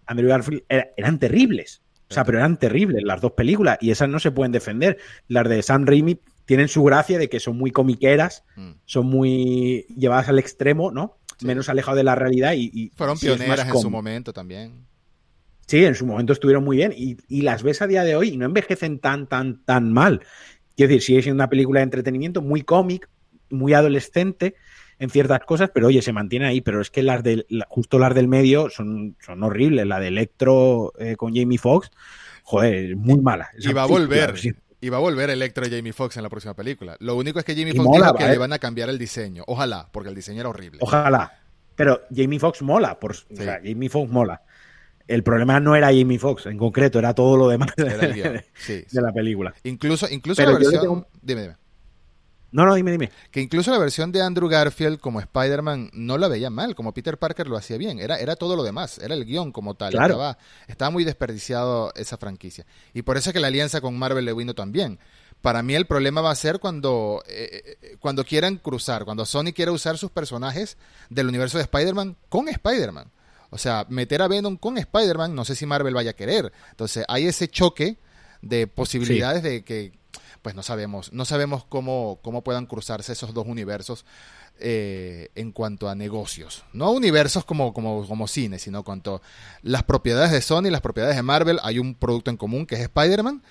[0.06, 1.82] Andrew Garfield eran terribles.
[2.10, 4.98] O sea, pero eran terribles las dos películas y esas no se pueden defender.
[5.28, 8.72] Las de Sam Raimi tienen su gracia de que son muy comiqueras, mm.
[8.86, 11.18] son muy llevadas al extremo, ¿no?
[11.42, 12.92] Menos alejado de la realidad y...
[12.96, 14.86] Fueron pioneras en su momento también.
[15.68, 18.30] Sí, en su momento estuvieron muy bien y, y, las ves a día de hoy
[18.30, 20.22] y no envejecen tan, tan, tan mal.
[20.78, 23.10] Quiero decir, sigue siendo una película de entretenimiento muy cómic,
[23.50, 24.56] muy adolescente,
[25.00, 26.62] en ciertas cosas, pero oye, se mantiene ahí.
[26.62, 29.86] Pero es que las del, justo las del medio son, son horribles.
[29.86, 31.92] La de Electro eh, con Jamie Foxx,
[32.44, 33.50] joder, muy mala.
[33.58, 34.36] Y va a volver.
[34.80, 36.96] Y va a volver Electro Jamie Foxx en la próxima película.
[37.00, 39.44] Lo único es que Jamie Foxx dijo que le van a cambiar el diseño.
[39.48, 40.80] Ojalá, porque el diseño era horrible.
[40.82, 41.40] Ojalá.
[41.76, 43.00] Pero Jamie Foxx mola.
[43.00, 44.42] Por, o sea, Jamie Foxx mola.
[45.08, 48.44] El problema no era Jamie Foxx en concreto, era todo lo demás de,
[48.92, 49.54] la película.
[49.64, 51.08] Incluso, incluso la versión.
[51.22, 51.56] Dime, dime.
[52.58, 53.12] No, no, dime, dime.
[53.30, 57.20] Que incluso la versión de Andrew Garfield como Spider-Man no la veía mal, como Peter
[57.20, 59.94] Parker lo hacía bien, era, era todo lo demás, era el guion como tal.
[59.94, 62.66] Estaba, estaba muy desperdiciado esa franquicia.
[62.96, 64.98] Y por eso es que la alianza con Marvel le vino también.
[65.40, 69.54] Para mí el problema va a ser cuando, eh, eh, cuando quieran cruzar, cuando Sony
[69.54, 70.78] quiera usar sus personajes
[71.12, 73.12] del universo de Spider-Man con Spider-Man.
[73.52, 76.52] O sea, meter a Venom con Spider-Man, no sé si Marvel vaya a querer.
[76.72, 78.00] Entonces hay ese choque
[78.42, 79.92] de posibilidades de que
[80.48, 84.06] pues no sabemos, no sabemos cómo, cómo puedan cruzarse esos dos universos
[84.60, 86.64] eh, en cuanto a negocios.
[86.72, 89.22] No universos como, como, como cine, sino cuanto
[89.62, 92.82] las propiedades de Sony, las propiedades de Marvel, hay un producto en común que es
[92.84, 93.44] Spider-Man.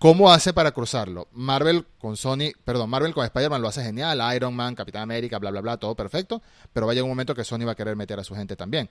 [0.00, 1.28] ¿Cómo hace para cruzarlo?
[1.30, 5.52] Marvel con Sony, perdón, Marvel con Spider-Man lo hace genial, Iron Man, Capitán América, bla,
[5.52, 8.24] bla, bla, todo perfecto, pero vaya un momento que Sony va a querer meter a
[8.24, 8.90] su gente también.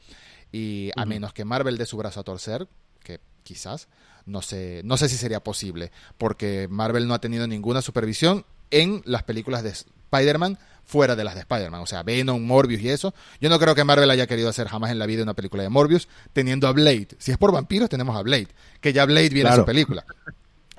[0.50, 2.69] Y a menos que Marvel dé su brazo a torcer,
[3.04, 3.89] que quizás,
[4.25, 9.01] no sé, no sé si sería posible, porque Marvel no ha tenido ninguna supervisión en
[9.05, 13.13] las películas de Spider-Man fuera de las de Spider-Man, o sea, Venom, Morbius y eso.
[13.39, 15.69] Yo no creo que Marvel haya querido hacer jamás en la vida una película de
[15.69, 17.10] Morbius teniendo a Blade.
[17.19, 18.47] Si es por vampiros, tenemos a Blade,
[18.82, 20.03] que ya Blade viene a su película.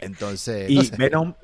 [0.00, 1.34] Entonces, y Venom,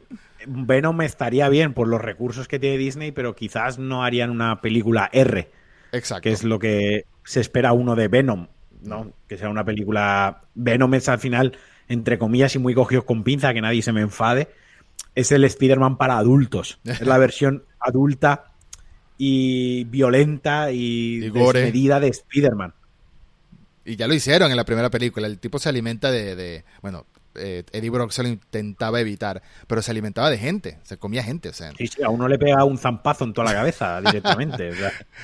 [0.46, 5.08] Venom estaría bien por los recursos que tiene Disney, pero quizás no harían una película
[5.12, 5.50] R.
[5.92, 6.22] Exacto.
[6.22, 8.48] Que es lo que se espera uno de Venom,
[8.82, 9.12] ¿no?
[9.28, 10.40] Que sea una película.
[10.54, 11.56] Venom es al final
[11.88, 14.48] entre comillas y muy cogidos con pinza, que nadie se me enfade,
[15.14, 16.78] es el Spider-Man para adultos.
[16.84, 18.52] Es la versión adulta
[19.18, 22.74] y violenta y, desmedida de Spider-Man.
[23.84, 25.26] Y ya lo hicieron en la primera película.
[25.26, 26.64] El tipo se alimenta de.
[26.82, 31.22] bueno, eh, Eddie Brock se lo intentaba evitar, pero se alimentaba de gente, se comía
[31.22, 31.48] gente.
[31.48, 31.72] O sea.
[31.78, 34.70] Sí, sí, a uno le pega un zampazo en toda la cabeza directamente.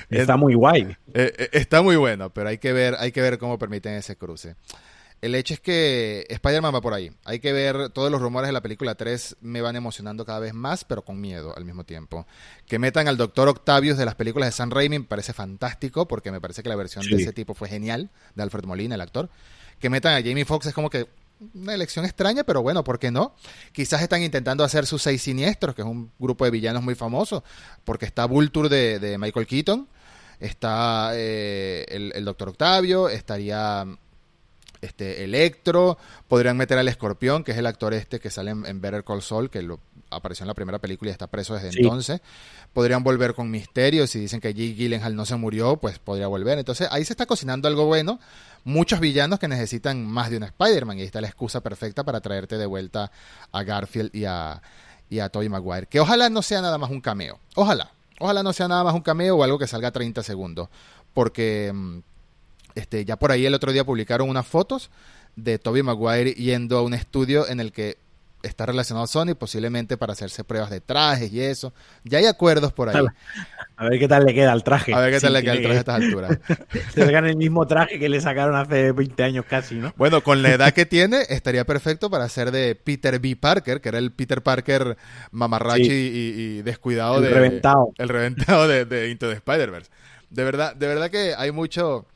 [0.09, 0.96] está muy guay.
[1.14, 4.16] Eh, eh, está muy bueno, pero hay que ver, hay que ver cómo permiten ese
[4.16, 4.55] cruce.
[5.22, 7.12] El hecho es que Spider-Man va por ahí.
[7.24, 10.52] Hay que ver, todos los rumores de la película 3 me van emocionando cada vez
[10.52, 12.26] más, pero con miedo al mismo tiempo.
[12.66, 16.32] Que metan al Doctor Octavius de las películas de San Raimi me parece fantástico, porque
[16.32, 19.30] me parece que la versión de ese tipo fue genial, de Alfred Molina, el actor.
[19.78, 21.06] Que metan a Jamie Foxx es como que
[21.54, 23.37] una elección extraña, pero bueno, ¿por qué no?
[23.70, 27.44] Quizás están intentando hacer sus seis siniestros, que es un grupo de villanos muy famoso,
[27.85, 29.88] porque está Vulture de, Michael Keaton,
[30.40, 33.87] está eh, el, el Doctor Octavio, estaría
[34.83, 35.97] este Electro,
[36.29, 39.49] podrían meter al Escorpión, que es el actor este que sale en, Better Call Saul,
[39.49, 42.21] que lo, apareció en la primera película y está preso desde entonces.
[42.73, 46.59] Podrían volver con Misterio, si dicen que Jake Gyllenhaal no se murió, pues podría volver.
[46.59, 48.19] Entonces ahí se está cocinando algo bueno.
[48.65, 52.21] Muchos villanos que necesitan más de un Spider-Man y ahí está la excusa perfecta para
[52.21, 53.11] traerte de vuelta
[53.52, 54.61] a Garfield y a,
[55.09, 55.87] y a Tobey Maguire.
[55.87, 57.38] Que ojalá no sea nada más un cameo.
[57.54, 57.92] Ojalá.
[58.19, 60.69] Ojalá no sea nada más un cameo o algo que salga 30 segundos.
[61.13, 61.98] Porque mm,
[62.75, 64.90] Este, ya por ahí el otro día publicaron unas fotos
[65.37, 67.96] de Toby Maguire yendo a un estudio en el que
[68.42, 71.73] está relacionado a Sony, posiblemente para hacerse pruebas de trajes y eso.
[72.04, 73.04] Ya hay acuerdos por ahí.
[73.77, 74.92] A ver qué tal le queda al traje.
[74.92, 76.38] A ver qué tal le queda al traje a estas alturas.
[76.94, 79.92] Se sacan el mismo traje que le sacaron hace 20 años casi, ¿no?
[79.96, 83.37] Bueno, con la edad que tiene, estaría perfecto para ser de Peter B.
[83.37, 84.96] Parker, que era el Peter Parker
[85.31, 87.31] mamarrachi y, descuidado el de.
[87.31, 87.92] Reventado.
[87.98, 89.90] El reventado de, de Into the Spider-Verse.
[90.31, 92.06] De verdad, de verdad que hay mucho.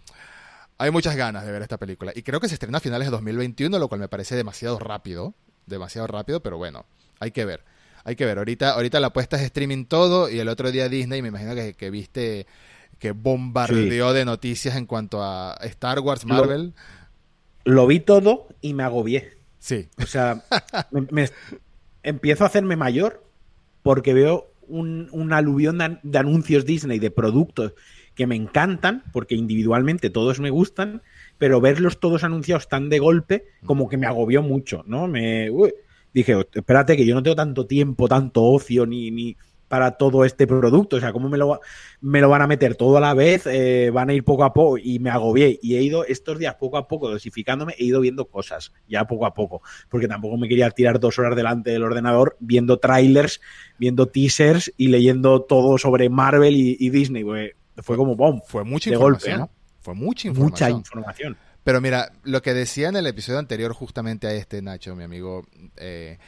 [0.79, 2.13] Hay muchas ganas de ver esta película.
[2.15, 5.35] Y creo que se estrena a finales de 2021, lo cual me parece demasiado rápido.
[5.67, 6.85] Demasiado rápido, pero bueno,
[7.19, 7.65] hay que ver.
[8.05, 8.39] Hay que ver.
[8.39, 11.75] Ahorita, ahorita la apuesta es streaming todo y el otro día Disney, me imagino que,
[11.75, 12.47] que viste
[12.99, 16.73] que bombardeó de noticias en cuanto a Star Wars, Marvel.
[17.65, 19.33] Lo, lo, vi todo y me agobié.
[19.59, 19.89] Sí.
[20.03, 20.45] O sea,
[20.91, 21.31] me, me,
[22.03, 23.25] empiezo a hacerme mayor
[23.83, 27.75] porque veo un, un aluvión de, de anuncios Disney, de productos
[28.17, 31.03] que me encantan, porque individualmente todos me gustan,
[31.39, 35.07] pero verlos todos anunciados tan de golpe, como que me agobió mucho, ¿no?
[35.07, 35.73] Me uy,
[36.13, 39.37] dije, espérate, que yo no tengo tanto tiempo, tanto ocio, ni, ni
[39.69, 41.61] para todo este producto, o sea, ¿cómo me lo,
[42.01, 43.47] me lo van a meter todo a la vez?
[43.47, 46.55] Eh, van a ir poco a poco, y me agobié, y he ido estos días
[46.55, 50.49] poco a poco dosificándome, he ido viendo cosas, ya poco a poco, porque tampoco me
[50.49, 53.41] quería tirar dos horas delante del ordenador viendo trailers,
[53.79, 57.53] viendo teasers y leyendo todo sobre Marvel y, Disney, pues,
[57.83, 58.41] fue como bomb.
[58.47, 59.39] Fue mucha de información.
[59.39, 59.81] golpe, ¿no?
[59.81, 60.73] Fue mucha información.
[60.73, 61.37] Mucha información.
[61.67, 65.47] Pero mira, lo que decía en el episodio anterior, justamente a este, Nacho, mi amigo,
[65.77, 66.19] eh,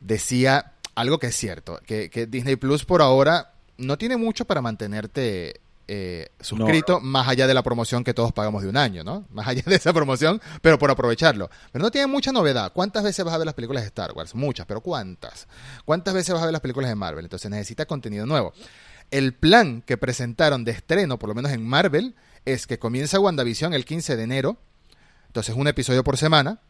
[0.00, 4.62] decía algo que es cierto, que, que, Disney Plus por ahora no tiene mucho para
[4.62, 7.06] mantenerte eh, suscrito, no, no.
[7.06, 9.24] más allá de la promoción que todos pagamos de un año, ¿no?
[9.30, 11.48] Más allá de esa promoción, pero por aprovecharlo.
[11.70, 12.72] Pero no tiene mucha novedad.
[12.72, 14.34] ¿Cuántas veces vas a ver las películas de Star Wars?
[14.34, 15.46] Muchas, pero ¿cuántas?
[15.84, 17.24] ¿Cuántas veces vas a ver las películas de Marvel?
[17.24, 18.52] Entonces necesita contenido nuevo.
[19.10, 23.74] El plan que presentaron de estreno, por lo menos en Marvel, es que comienza WandaVision
[23.74, 24.56] el 15 de enero,
[25.28, 26.60] entonces un episodio por semana.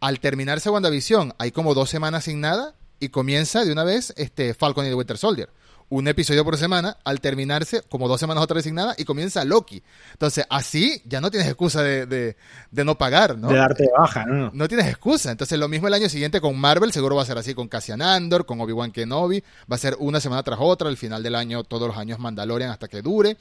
[0.00, 4.54] Al terminarse WandaVision hay como dos semanas sin nada y comienza de una vez este
[4.54, 5.50] Falcon y the Winter Soldier.
[5.90, 9.44] Un episodio por semana, al terminarse como dos semanas otra vez sin nada y comienza
[9.44, 9.82] Loki.
[10.12, 12.36] Entonces así ya no tienes excusa de, de,
[12.70, 13.48] de no pagar, ¿no?
[13.48, 14.50] De darte de baja, ¿no?
[14.52, 15.30] No tienes excusa.
[15.30, 18.02] Entonces lo mismo el año siguiente con Marvel, seguro va a ser así con Cassian
[18.02, 19.44] Andor, con Obi-Wan Kenobi.
[19.70, 22.70] Va a ser una semana tras otra, al final del año, todos los años Mandalorian
[22.70, 23.36] hasta que dure.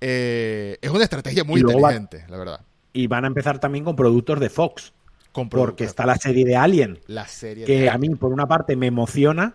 [0.00, 2.60] Eh, es una estrategia muy inteligente, va, la verdad.
[2.92, 4.92] Y van a empezar también con productos de Fox.
[5.32, 6.98] Con porque está la serie de Alien.
[7.06, 9.54] La serie que de a mí, por una parte, me emociona.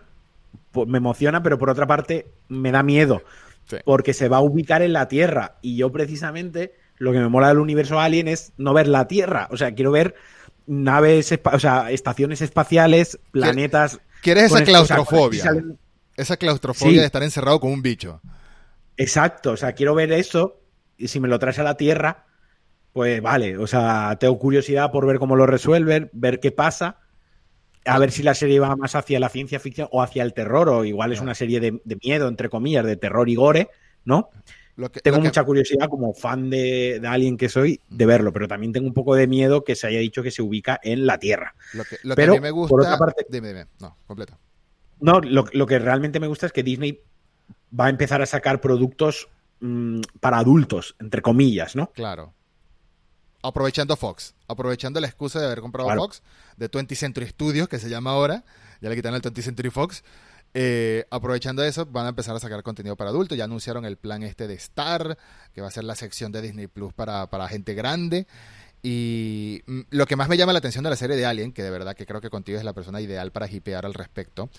[0.86, 3.22] Me emociona, pero por otra parte, me da miedo.
[3.68, 3.76] Sí.
[3.84, 5.56] Porque se va a ubicar en la Tierra.
[5.62, 9.48] Y yo, precisamente, lo que me mola del universo Alien es no ver la Tierra.
[9.50, 10.14] O sea, quiero ver
[10.66, 14.00] naves, o sea, estaciones espaciales, planetas.
[14.22, 15.52] ¿Quieres esa claustrofobia?
[16.16, 16.98] Esa claustrofobia sí.
[17.00, 18.20] de estar encerrado con un bicho.
[18.96, 20.60] Exacto, o sea, quiero ver eso
[20.96, 22.26] y si me lo traes a la Tierra,
[22.92, 26.98] pues vale, o sea, tengo curiosidad por ver cómo lo resuelven, ver qué pasa,
[27.84, 30.68] a ver si la serie va más hacia la ciencia ficción o hacia el terror,
[30.68, 33.68] o igual es una serie de, de miedo, entre comillas, de terror y gore,
[34.04, 34.30] ¿no?
[34.76, 38.32] Lo que, tengo lo mucha curiosidad como fan de, de, alguien que soy de verlo,
[38.32, 41.06] pero también tengo un poco de miedo que se haya dicho que se ubica en
[41.06, 41.54] la Tierra.
[41.74, 42.70] Lo que, lo pero, que a mí me gusta...
[42.70, 43.66] Por otra parte, dime, dime.
[43.80, 44.38] No, completo.
[45.00, 47.02] No, lo, lo, que realmente me gusta es que Disney
[47.78, 49.28] va a empezar a sacar productos
[49.60, 51.88] mmm, para adultos, entre comillas, ¿no?
[51.92, 52.32] Claro.
[53.42, 56.02] Aprovechando Fox, aprovechando la excusa de haber comprado claro.
[56.02, 56.22] Fox,
[56.56, 58.44] de 20th Century Studios, que se llama ahora,
[58.80, 60.04] ya le quitaron el 20th Century Fox.
[60.54, 63.38] Eh, aprovechando eso, van a empezar a sacar contenido para adultos.
[63.38, 65.16] Ya anunciaron el plan este de Star,
[65.54, 68.26] que va a ser la sección de Disney Plus para, para gente grande.
[68.82, 71.62] Y mm, lo que más me llama la atención de la serie de Alien, que
[71.62, 74.50] de verdad que creo que contigo es la persona ideal para hipear al respecto,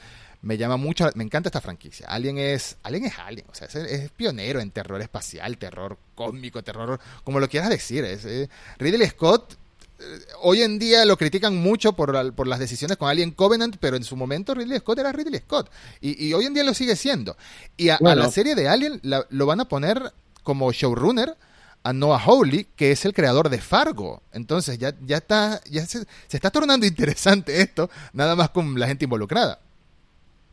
[0.42, 2.08] me llama mucho, me encanta esta franquicia.
[2.08, 6.64] Alien es, Alien es Alien, o sea, es, es pionero en terror espacial, terror cósmico,
[6.64, 8.06] terror, como lo quieras decir.
[8.06, 9.58] Es, eh, Ridley Scott
[10.00, 13.98] eh, hoy en día lo critican mucho por, por, las decisiones con Alien Covenant, pero
[13.98, 15.70] en su momento Ridley Scott era Ridley Scott.
[16.02, 17.36] Y, y hoy en día lo sigue siendo.
[17.78, 18.22] Y a, bueno.
[18.22, 20.14] a la serie de Alien la, lo van a poner
[20.44, 21.36] como showrunner
[21.84, 24.24] a Noah Hawley, que es el creador de Fargo.
[24.32, 28.88] Entonces ya, ya está, ya se, se, está tornando interesante esto, nada más con la
[28.88, 29.60] gente involucrada.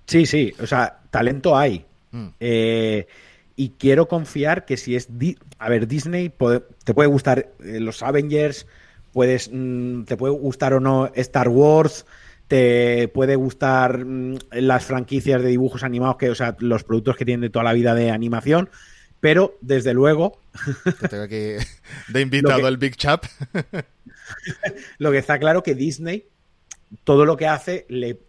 [0.06, 1.86] Sí, sí, o sea, talento hay.
[2.10, 2.26] Mm.
[2.40, 3.06] Eh,
[3.54, 5.18] y quiero confiar que si es...
[5.18, 8.66] Di a ver, Disney puede, te puede gustar eh, los Avengers,
[9.12, 12.06] puedes, mm, te puede gustar o no Star Wars,
[12.48, 17.24] te puede gustar mm, las franquicias de dibujos animados, que, o sea, los productos que
[17.24, 18.70] tienen de toda la vida de animación,
[19.20, 20.38] pero desde luego.
[21.00, 21.54] Te tengo aquí
[22.08, 23.24] de invitado al Big Chap.
[24.98, 26.26] lo que está claro que Disney,
[27.04, 28.20] todo lo que hace, le,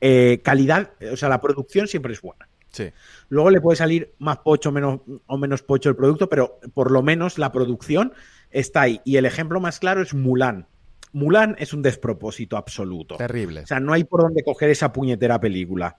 [0.00, 2.48] eh, calidad, o sea, la producción siempre es buena.
[2.70, 2.90] Sí.
[3.28, 7.02] Luego le puede salir más pocho menos, o menos pocho el producto, pero por lo
[7.02, 8.14] menos la producción
[8.50, 9.00] está ahí.
[9.04, 10.66] Y el ejemplo más claro es Mulan.
[11.12, 13.16] Mulan es un despropósito absoluto.
[13.16, 13.60] Terrible.
[13.60, 15.98] O sea, no hay por dónde coger esa puñetera película.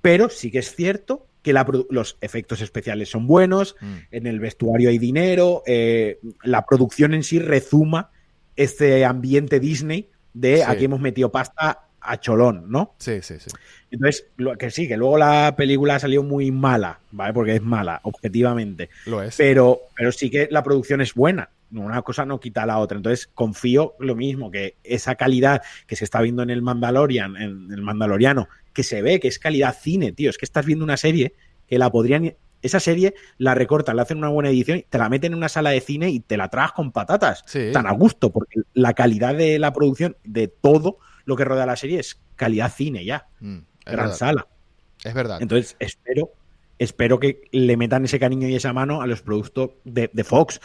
[0.00, 3.94] Pero sí que es cierto que la los efectos especiales son buenos, mm.
[4.10, 8.10] en el vestuario hay dinero, eh, la producción en sí rezuma
[8.56, 12.96] este ambiente Disney de aquí hemos metido pasta a cholón, ¿no?
[12.98, 13.48] Sí, sí, sí.
[13.92, 17.32] Entonces, lo, que sí, que luego la película salió muy mala, ¿vale?
[17.32, 18.90] Porque es mala, objetivamente.
[19.04, 19.36] Lo es.
[19.36, 21.50] Pero, pero sí que la producción es buena.
[21.70, 22.96] Una cosa no quita la otra.
[22.96, 27.72] Entonces, confío lo mismo, que esa calidad que se está viendo en el Mandalorian, en
[27.72, 30.28] el Mandaloriano, que se ve que es calidad cine, tío.
[30.28, 31.34] Es que estás viendo una serie
[31.66, 35.32] que la podrían esa serie la recortan, la hacen una buena edición, te la meten
[35.32, 37.44] en una sala de cine y te la tragas con patatas.
[37.72, 41.76] Tan a gusto, porque la calidad de la producción, de todo lo que rodea la
[41.76, 43.28] serie, es calidad cine ya.
[43.40, 44.46] Mm, gran sala.
[45.04, 45.40] Es verdad.
[45.40, 46.32] Entonces, espero,
[46.78, 50.60] espero que le metan ese cariño y esa mano a los productos de, Fox.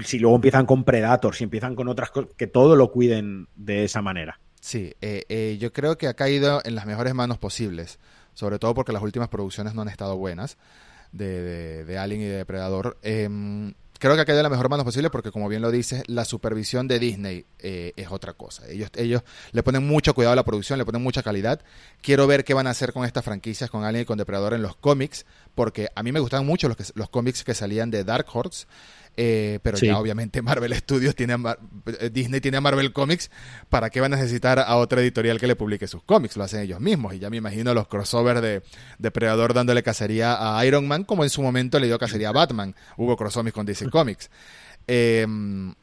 [0.00, 3.84] Si luego empiezan con Predator, si empiezan con otras cosas, que todo lo cuiden de
[3.84, 4.38] esa manera.
[4.62, 7.98] Sí, eh, eh, yo creo que ha caído en las mejores manos posibles,
[8.32, 10.56] sobre todo porque las últimas producciones no han estado buenas
[11.10, 12.96] de, de, Alien y de Depredador.
[13.02, 16.24] Em, creo que ha caído la mejor mano posible porque, como bien lo dices, la
[16.24, 18.64] supervisión de Disney eh, es otra cosa.
[18.68, 21.60] Ellos, ellos le ponen mucho cuidado a la producción, le ponen mucha calidad.
[22.00, 24.62] Quiero ver qué van a hacer con estas franquicias, con Alien y con Depredador en
[24.62, 28.04] los cómics, porque a mí me gustaban mucho los, que, los cómics que salían de
[28.04, 28.66] Dark Horse.
[29.14, 31.36] Eh, pero ya obviamente Marvel Studios tiene
[32.00, 33.30] eh, Disney tiene a Marvel Comics,
[33.68, 36.38] ¿para qué va a necesitar a otra editorial que le publique sus cómics?
[36.38, 38.62] Lo hacen ellos mismos y ya me imagino los crossovers de
[38.98, 42.74] Depredador dándole cacería a Iron Man como en su momento le dio cacería a Batman.
[42.96, 44.30] Hubo crossovers con DC Comics.
[44.86, 45.74] Em,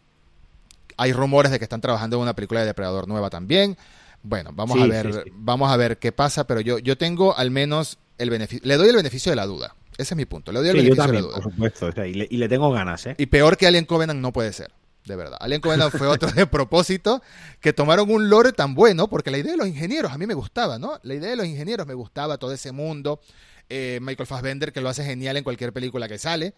[0.98, 3.78] hay rumores de que están trabajando en una película de Depredador nueva también.
[4.24, 7.98] Bueno, vamos a ver, vamos a ver qué pasa, pero yo, yo tengo al menos
[8.18, 9.76] el beneficio, le doy el beneficio de la duda.
[9.98, 10.52] Ese es mi punto.
[10.52, 11.36] Le doy el beneficio de la duda.
[11.36, 13.16] Por supuesto, y, le, tengo ganas, ¿eh?
[13.18, 14.72] Y peor que Alien Covenant no puede ser.
[15.06, 15.38] De verdad.
[15.42, 17.22] Alien Covenant fue otro de propósito
[17.60, 20.36] que tomaron un lore tan bueno, porque la idea de los ingenieros a mí me
[20.36, 21.00] gustaba, ¿no?
[21.04, 23.20] La idea de los ingenieros me gustaba, todo ese mundo.
[23.68, 26.54] Eh, Michael Fassbender, que lo hace genial en cualquier película que sale.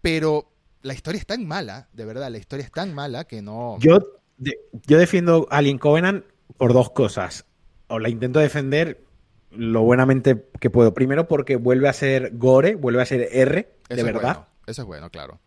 [0.00, 0.50] Pero
[0.82, 3.76] la historia es tan mala, de verdad, la historia es tan mala que no.
[3.78, 3.98] Yo,
[4.38, 6.24] yo defiendo Alien Covenant
[6.56, 7.46] por dos cosas.
[7.88, 9.04] O la intento defender
[9.50, 10.94] lo buenamente que puedo.
[10.94, 14.48] Primero porque vuelve a ser gore, vuelve a ser R, de verdad.
[14.66, 15.40] Eso es bueno, claro.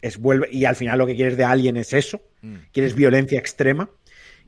[0.00, 2.20] Es vuelve, y al final lo que quieres de alguien es eso.
[2.42, 2.56] Mm.
[2.72, 3.90] Quieres violencia extrema.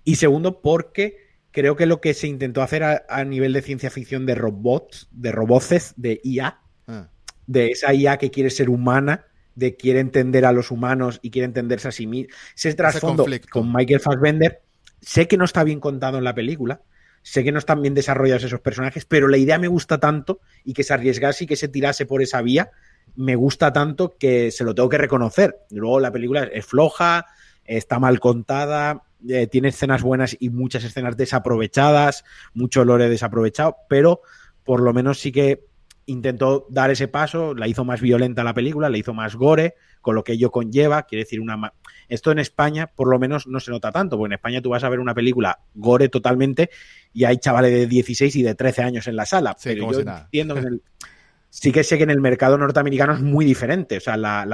[0.05, 4.27] Y segundo, porque creo que lo que se intentó hacer a, nivel de ciencia ficción
[4.27, 7.09] de robots, de roboces, de IA, ah.
[7.47, 11.47] de esa IA que quiere ser humana, de quiere entender a los humanos y quiere
[11.47, 12.33] entenderse a sí mismo.
[12.57, 14.63] Ese trasfondo con Michael Fassbender,
[15.01, 16.83] sé que no está bien contado en la película,
[17.23, 20.73] Sé que no están bien desarrollados esos personajes, pero la idea me gusta tanto y
[20.73, 22.71] que se arriesgase y que se tirase por esa vía,
[23.17, 25.59] me gusta tanto que se lo tengo que reconocer.
[25.71, 27.27] Luego la película es floja,
[27.65, 32.25] está mal contada, eh, tiene escenas buenas y muchas escenas desaprovechadas,
[32.55, 34.23] mucho lore desaprovechado, pero
[34.65, 35.67] por lo menos sí que
[36.11, 40.15] intentó dar ese paso, la hizo más violenta la película, la hizo más gore, con
[40.15, 41.73] lo que ello conlleva, quiere decir una...
[42.09, 44.85] Esto en España por lo menos no se nota tanto, porque en España tú vas
[44.85, 46.71] a ver una película gore totalmente
[47.13, 50.55] y hay chavales de 16 y de 13 años en la sala, pero yo entiendo
[50.55, 50.63] que
[51.51, 54.45] sí que sé que en el mercado norteamericano es muy diferente, o sea, la,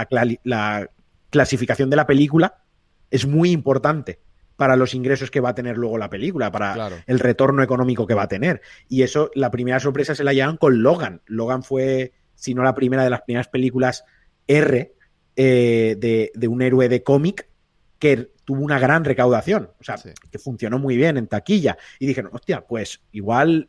[0.45, 0.91] la
[1.31, 2.63] clasificación de la película
[3.11, 4.21] es muy importante
[4.57, 8.15] para los ingresos que va a tener luego la película, para el retorno económico que
[8.15, 8.63] va a tener.
[8.89, 11.21] Y eso, la primera sorpresa se la llevan con Logan.
[11.27, 14.05] Logan fue, si no la primera de las primeras películas
[14.47, 14.95] R
[15.37, 15.97] eh,
[16.35, 17.49] de, un héroe de cómic
[17.99, 19.97] que tuvo una gran recaudación, o sea,
[20.31, 21.77] que funcionó muy bien en taquilla.
[21.99, 23.69] Y dije, hostia, pues igual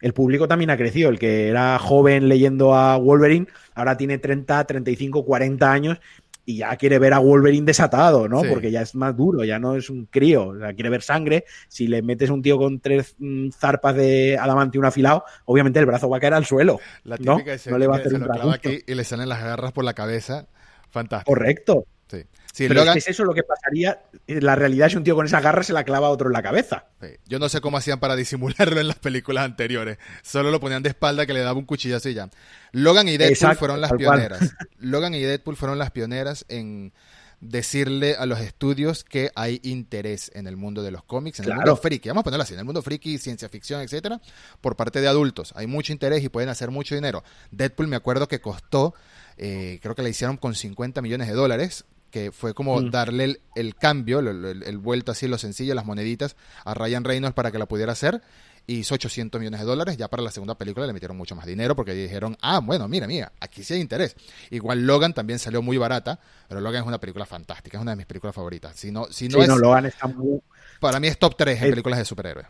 [0.00, 1.08] el público también ha crecido.
[1.08, 6.00] El que era joven leyendo a Wolverine, ahora tiene 30, 35, 40 años
[6.48, 8.40] y ya quiere ver a Wolverine desatado, ¿no?
[8.42, 11.44] Porque ya es más duro, ya no es un crío, o sea, quiere ver sangre.
[11.68, 15.78] Si le metes un tío con tres mm, zarpas de adamante y un afilado, obviamente
[15.78, 16.80] el brazo va a caer al suelo.
[17.04, 17.42] La ¿no?
[17.66, 20.46] no le va a hacer un aquí y le salen las garras por la cabeza.
[20.88, 21.30] Fantástico.
[21.30, 21.84] Correcto.
[22.10, 22.24] Sí.
[22.66, 24.00] Pero es, eso lo que pasaría.
[24.26, 26.42] La realidad es un tío con esa garra se la clava a otro en la
[26.42, 26.86] cabeza.
[27.26, 29.98] Yo no sé cómo hacían para disimularlo en las películas anteriores.
[30.22, 32.28] Solo lo ponían de espalda que le daba un cuchillazo y ya.
[32.72, 34.40] Logan y Deadpool fueron las pioneras.
[34.78, 36.92] Logan y Deadpool fueron las pioneras en
[37.40, 41.54] decirle a los estudios que hay interés en el mundo de los cómics, en el
[41.54, 44.20] mundo friki, vamos a ponerlo así, en el mundo friki, ciencia ficción, etcétera,
[44.60, 45.52] por parte de adultos.
[45.54, 47.22] Hay mucho interés y pueden hacer mucho dinero.
[47.50, 48.94] Deadpool me acuerdo que costó,
[49.36, 52.90] eh, creo que la hicieron con 50 millones de dólares, que fue como mm.
[52.90, 57.58] darle el, cambio, el, vuelto así, lo sencillo, las moneditas a Ryan Reynolds para que
[57.58, 58.22] la pudiera hacer.
[58.66, 59.96] y hizo 800 millones de dólares.
[59.96, 63.06] Ya para la segunda película le metieron mucho más dinero porque dijeron, ah, bueno, mira,
[63.06, 64.16] mira, aquí sí hay interés.
[64.50, 67.96] Igual Logan también salió muy barata, pero Logan es una película fantástica, es una de
[67.96, 68.76] mis películas favoritas.
[68.76, 70.40] Si no, si no, Sí, es, no, Logan está muy...
[70.80, 72.46] para mí es top 3 en películas de superhéroes.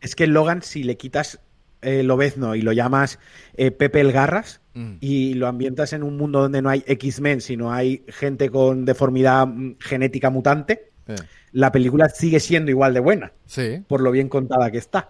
[0.00, 1.40] Es que Logan, si le quitas
[1.82, 3.18] eh, Lobezno y lo llamas
[3.54, 4.98] eh, Pepe el Garras Mm.
[5.00, 9.44] y lo ambientas en un mundo donde no hay X-Men, sino hay gente con deformidad
[9.48, 11.16] mm, genética mutante, Eh,
[11.52, 15.08] la película sigue siendo igual de buena, Sí, por lo bien contada que está.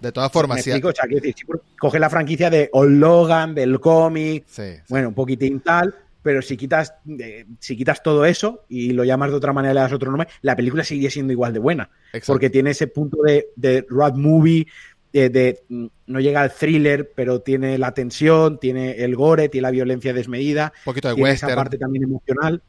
[0.00, 0.70] de todas formas, ¿Me sí.
[0.70, 0.88] explico?
[0.90, 4.80] O sea, quiero decir, si coge la franquicia de Old Logan, del cómic, sí, sí.
[4.90, 9.30] bueno, un poquitín tal, pero si quitas, eh, si quitas todo eso y lo llamas
[9.30, 11.90] de otra manera, le das otro nombre, la película seguiría siendo igual de buena.
[12.12, 12.32] Exacto.
[12.34, 14.66] Porque tiene ese punto de, de road movie,
[15.12, 19.62] eh, de, mm, no llega al thriller, pero tiene la tensión, tiene el gore, tiene
[19.62, 22.62] la violencia desmedida, un poquito de tiene esa parte también emocional.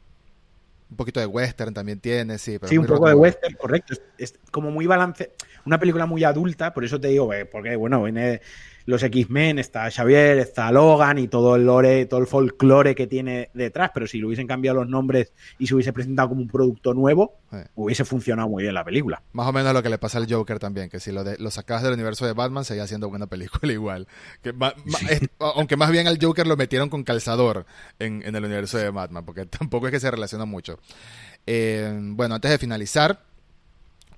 [0.90, 2.58] Un poquito de western también tiene, sí.
[2.60, 3.94] Pero sí, un poco de western, correcto.
[3.94, 5.32] Es, es como muy balance.
[5.66, 8.42] Una película muy adulta, por eso te digo, eh, porque bueno, viene
[8.86, 13.50] los X-Men, está Xavier, está Logan y todo el lore, todo el folclore que tiene
[13.54, 16.94] detrás, pero si le hubiesen cambiado los nombres y se hubiese presentado como un producto
[16.96, 17.58] nuevo, Sí.
[17.74, 19.24] hubiese funcionado muy bien la película.
[19.34, 21.50] Más o menos lo que le pasa al Joker también, que si lo, de, lo
[21.50, 24.08] sacabas del universo de Batman, seguía siendo buena película igual.
[24.44, 27.66] Que ma- ma- es- aunque más bien al Joker lo metieron con calzador
[27.98, 30.79] en, en el universo de Batman, porque tampoco es que se relaciona mucho.
[31.46, 33.24] Eh, bueno, antes de finalizar,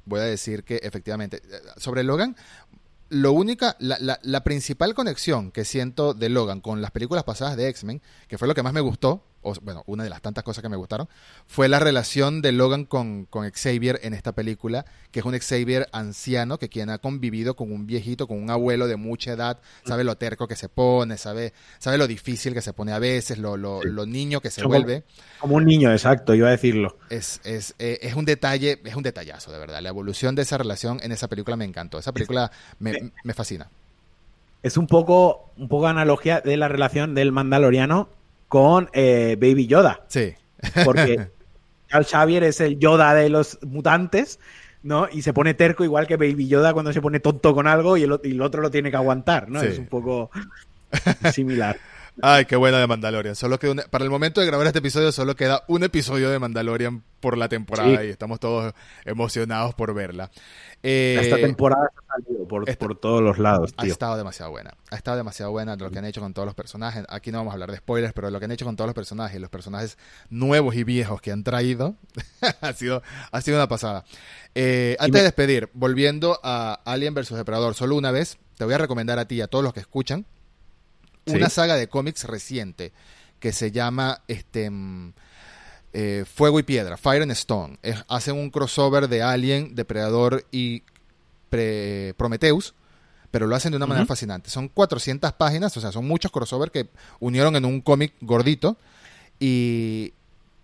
[0.05, 2.35] voy a decir que efectivamente, eh, sobre Logan,
[3.09, 8.01] lo única, la, principal conexión que siento de Logan con las películas pasadas de X-Men,
[8.27, 10.69] que fue lo que más me gustó, o bueno, una de las tantas cosas que
[10.69, 11.07] me gustaron,
[11.47, 15.87] fue la relación de Logan con, con Xavier en esta película, que es un Xavier
[15.91, 20.03] anciano, que quien ha convivido con un viejito, con un abuelo de mucha edad, sabe
[20.03, 23.57] lo terco que se pone, sabe, sabe lo difícil que se pone a veces, lo,
[23.57, 23.87] lo, Sí.
[23.89, 25.03] lo niño que se Como- vuelve.
[25.39, 26.97] Como un niño, exacto, iba a decirlo.
[27.09, 29.81] Es, es, eh, es un detalle, es un detallazo, de verdad.
[29.81, 31.97] La evolución de esa relación en esa película me encantó.
[31.97, 33.69] Esa película me, me fascina.
[34.63, 38.09] Es un poco, un poco analogía de la relación del Mandaloriano
[38.51, 40.01] con eh, Baby Yoda.
[40.09, 40.33] Sí.
[40.83, 41.27] Porque
[41.89, 44.41] Charles Xavier es el Yoda de los mutantes,
[44.83, 45.07] ¿no?
[45.09, 48.03] Y se pone terco igual que Baby Yoda cuando se pone tonto con algo y
[48.03, 49.61] el, o- y el otro lo tiene que aguantar, ¿no?
[49.61, 49.67] Sí.
[49.67, 50.31] Es un poco
[51.31, 51.77] similar.
[52.21, 53.35] Ay, qué buena de Mandalorian.
[53.35, 56.39] Solo queda una- para el momento de grabar este episodio solo queda un episodio de
[56.39, 58.07] Mandalorian por la temporada Sí.
[58.07, 58.73] y estamos todos
[59.05, 60.29] emocionados por verla.
[60.83, 63.91] Eh, Esta temporada ha salido por, esta- por todos los lados, ha tío.
[63.91, 64.73] estado demasiado buena.
[64.91, 67.05] Ha estado demasiado buena lo que han hecho con todos los personajes.
[67.09, 68.95] Aquí no vamos a hablar de spoilers, pero lo que han hecho con todos los
[68.95, 69.97] personajes, los personajes
[70.29, 71.95] nuevos y viejos que han traído,
[72.61, 73.01] ha sido,
[73.31, 74.03] ha sido una pasada.
[74.53, 78.73] Eh, antes me- de despedir, volviendo a Alien vs Depredador, solo una vez, te voy
[78.73, 80.25] a recomendar a ti y a todos los que escuchan
[81.25, 81.35] Sí.
[81.35, 82.91] una saga de cómics reciente
[83.39, 85.13] que se llama este mm,
[85.93, 87.77] eh, Fuego y Piedra, Fire and Stone.
[87.81, 90.83] Es- hacen un crossover de Alien, Depredador y
[91.49, 92.73] Pre- Prometheus,
[93.29, 94.49] pero lo hacen de una manera fascinante.
[94.49, 98.77] Son 400 páginas, o sea, son muchos crossover que unieron en un cómic gordito
[99.39, 100.13] y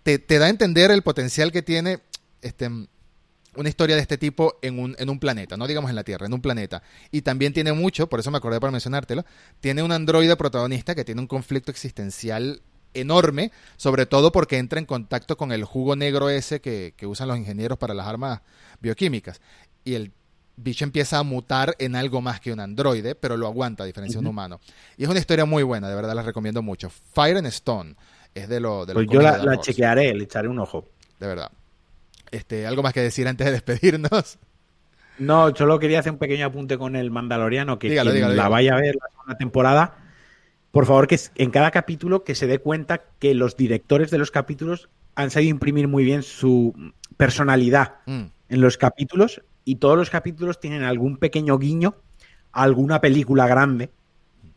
[0.02, 2.00] te, te da a entender el potencial que tiene
[2.42, 2.70] este,
[3.56, 6.26] una historia de este tipo en un, en un planeta, no digamos en la Tierra,
[6.26, 6.82] en un planeta.
[7.10, 9.24] Y también tiene mucho, por eso me acordé para mencionártelo,
[9.60, 12.62] tiene un androide protagonista que tiene un conflicto existencial
[12.94, 17.28] enorme, sobre todo porque entra en contacto con el jugo negro ese que, que usan
[17.28, 18.40] los ingenieros para las armas
[18.80, 19.40] bioquímicas.
[19.84, 20.12] Y el
[20.56, 24.18] bicho empieza a mutar en algo más que un androide, pero lo aguanta a diferencia
[24.18, 24.60] de un humano.
[24.96, 26.90] Y es una historia muy buena, de verdad la recomiendo mucho.
[26.90, 27.94] Fire and Stone
[28.34, 30.88] es de lo de los Pues yo la, la chequearé, le echaré un ojo.
[31.18, 31.50] de verdad.
[32.30, 34.38] Este, algo más que decir antes de despedirnos.
[35.18, 38.42] No, solo quería hacer un pequeño apunte con el Mandaloriano, que Dígalo, quien dígalo, la
[38.44, 38.52] dígalo.
[38.52, 39.96] vaya a ver la segunda temporada,
[40.70, 44.30] por favor, que en cada capítulo que se dé cuenta que los directores de los
[44.30, 50.08] capítulos han sabido imprimir muy bien su personalidad Mm, en los capítulos y todos los
[50.10, 51.96] capítulos tienen algún pequeño guiño
[52.52, 53.90] a alguna película grande.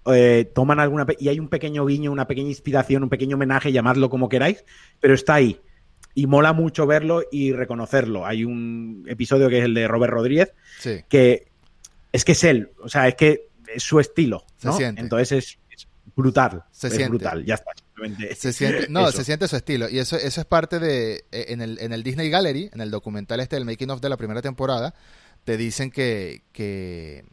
[0.06, 4.10] Eh, toman alguna y hay un pequeño guiño, una pequeña inspiración, un pequeño homenaje, llamadlo
[4.10, 4.64] como queráis,
[5.00, 5.60] pero está ahí.
[6.14, 8.26] Y mola mucho verlo y reconocerlo.
[8.26, 11.01] Hay un episodio que es el de Robert Rodríguez, sí.
[11.07, 11.47] que
[12.12, 14.74] es que es él, o sea, es que es su estilo, Se ¿no?
[14.76, 14.99] siente.
[15.01, 17.09] Entonces es, es brutal, Se es siente.
[17.09, 17.72] brutal, ya está.
[18.36, 19.20] Se siente, no, eso.
[19.20, 19.88] se siente su estilo.
[19.88, 21.24] Y eso, eso es parte de.
[21.32, 24.09] eh, En el, en el Disney Gallery, en el documental este del Making of de
[24.09, 24.95] la primera temporada,
[25.43, 27.24] te dicen que, que,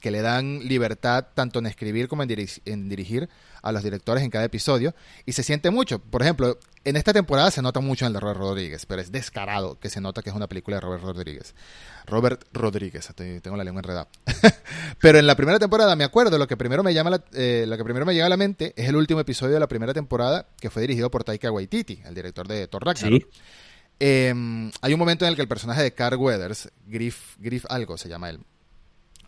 [0.00, 3.28] que le dan libertad tanto en escribir como en, diri- en dirigir
[3.62, 4.94] a los directores en cada episodio.
[5.26, 5.98] Y se siente mucho.
[5.98, 9.10] Por ejemplo, en esta temporada se nota mucho en el de Robert Rodríguez, pero es
[9.10, 11.54] descarado que se nota que es una película de Robert Rodríguez.
[12.06, 14.08] Robert Rodríguez, estoy- tengo la lengua enredada.
[15.00, 17.76] Pero en la primera temporada, me acuerdo, lo que primero me llama la- eh, lo
[17.76, 20.46] que primero me llega a la mente es el último episodio de la primera temporada
[20.60, 23.22] que fue dirigido por Taika Waititi, el director de Thor Ragnarok.
[23.22, 23.40] Sí.
[24.00, 27.98] Eh, hay un momento en el que el personaje de Carl Weathers, Griff, Griff algo
[27.98, 28.40] se llama él,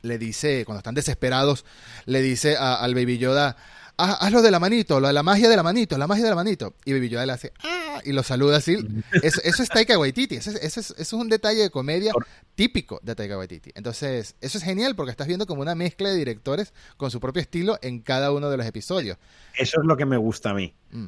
[0.03, 1.65] le dice, cuando están desesperados,
[2.07, 3.57] le dice al Baby Yoda,
[4.01, 6.37] hazlo de la manito, lo de la magia de la manito, la magia de la
[6.37, 6.75] manito.
[6.85, 8.01] Y Baby Yoda le hace, ¡ah!
[8.05, 8.77] Y lo saluda así.
[9.23, 10.37] Eso, eso es Taika Waititi.
[10.37, 12.13] Eso, es, un detalle de comedia
[12.55, 13.73] típico de Taika Waititi.
[13.75, 17.43] Entonces, eso es genial porque estás viendo como una mezcla de directores con su propio
[17.43, 19.19] estilo en cada uno de los episodios.
[19.57, 20.75] Eso es lo que me gusta a mí.
[20.91, 21.07] Mm.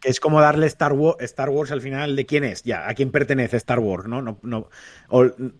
[0.00, 2.94] Que es como darle Star Wars, Star Wars al final de quién es, ya, a
[2.94, 4.22] quién pertenece Star Wars, ¿no?
[4.22, 4.68] No, no,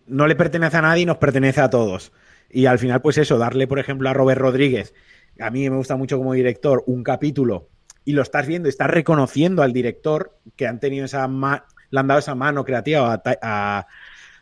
[0.06, 2.12] no le pertenece a nadie y nos pertenece a todos.
[2.50, 4.94] Y al final, pues eso, darle, por ejemplo, a Robert Rodríguez
[5.40, 7.68] a mí me gusta mucho como director, un capítulo
[8.04, 11.28] y lo estás viendo, estás reconociendo al director que han tenido esa
[11.90, 13.86] le han dado esa mano creativa a, a,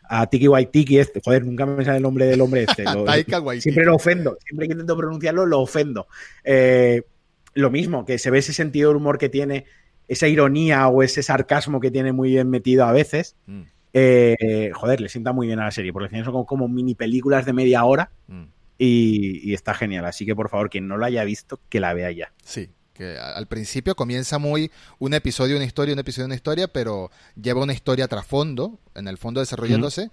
[0.03, 2.83] a Tiki Waitiki este, joder, nunca me sale el nombre del hombre este.
[3.61, 6.07] siempre lo ofendo, siempre que intento pronunciarlo lo ofendo.
[6.43, 7.03] Eh,
[7.53, 9.65] lo mismo, que se ve ese sentido de humor que tiene,
[10.07, 13.35] esa ironía o ese sarcasmo que tiene muy bien metido a veces.
[13.47, 13.63] Mm.
[13.99, 17.53] Eh, joder, le sienta muy bien a la serie, porque son como, mini películas de
[17.53, 18.11] media hora.
[18.27, 18.43] Mm.
[18.77, 20.05] Y, está genial.
[20.05, 22.31] Así que por favor, quien no lo haya visto, que la vea ya.
[22.43, 27.09] Sí, que al principio comienza muy un episodio, una historia, un episodio, una historia, pero
[27.41, 30.11] lleva una historia trasfondo, en el fondo desarrollándose.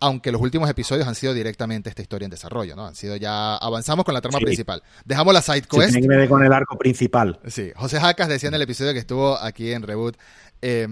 [0.00, 2.88] Aunque los últimos episodios han sido directamente esta historia en desarrollo, ¿no?
[2.88, 3.54] Han sido ya.
[3.54, 4.82] Avanzamos con la trama principal.
[5.04, 5.92] Dejamos la side quest.
[5.92, 7.38] tiene que ver con el arco principal.
[7.46, 7.70] Sí.
[7.76, 10.16] José Jacas decía en el episodio que estuvo aquí en Reboot.
[10.60, 10.88] Eh,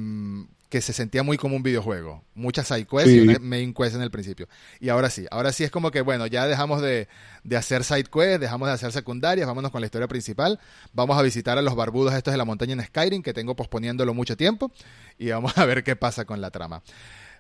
[0.71, 2.25] que se sentía muy como un videojuego.
[2.35, 4.49] Muchas side quests y una main quest en el principio.
[4.79, 7.09] Y ahora sí, ahora sí es como que, bueno, ya dejamos de,
[7.43, 10.61] de hacer side quests, dejamos de hacer secundarias, vámonos con la historia principal.
[10.93, 14.15] Vamos a visitar a los barbudos estos de la montaña en Skyrim, que tengo posponiéndolo
[14.15, 14.73] mucho tiempo,
[15.19, 16.83] y vamos a ver qué pasa con la trama.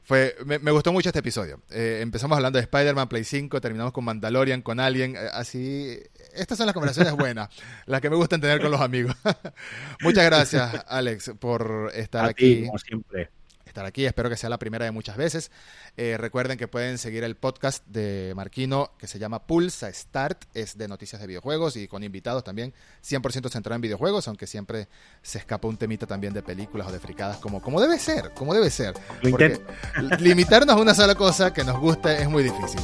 [0.03, 1.61] Fue, me, gustó mucho este episodio.
[1.70, 5.98] Eh, empezamos hablando de Spider-Man, Play 5, terminamos con Mandalorian, con Alien, eh, así...
[6.34, 7.48] Estas son las conversaciones buenas,
[7.86, 9.16] las que me gustan tener con los amigos.
[10.01, 12.66] Muchas gracias, Alex, por estar aquí.
[12.66, 13.30] como siempre
[13.70, 14.04] estar aquí.
[14.04, 15.50] Espero que sea la primera de muchas veces.
[15.96, 20.44] Eh, recuerden que pueden seguir el podcast de Marquino que se llama Pulsa Start.
[20.54, 24.88] Es de noticias de videojuegos y con invitados también 100% centrado en videojuegos, aunque siempre
[25.22, 28.54] se escapa un temita también de películas o de fricadas, como, como debe ser, como
[28.54, 28.94] debe ser.
[29.22, 29.60] Porque
[30.20, 32.80] limitarnos a una sola cosa que nos guste es muy difícil.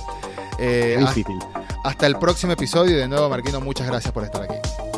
[0.59, 1.39] Eh, difícil.
[1.85, 2.97] Hasta el próximo episodio.
[2.97, 4.96] Y de nuevo, Marquino, muchas gracias por estar aquí.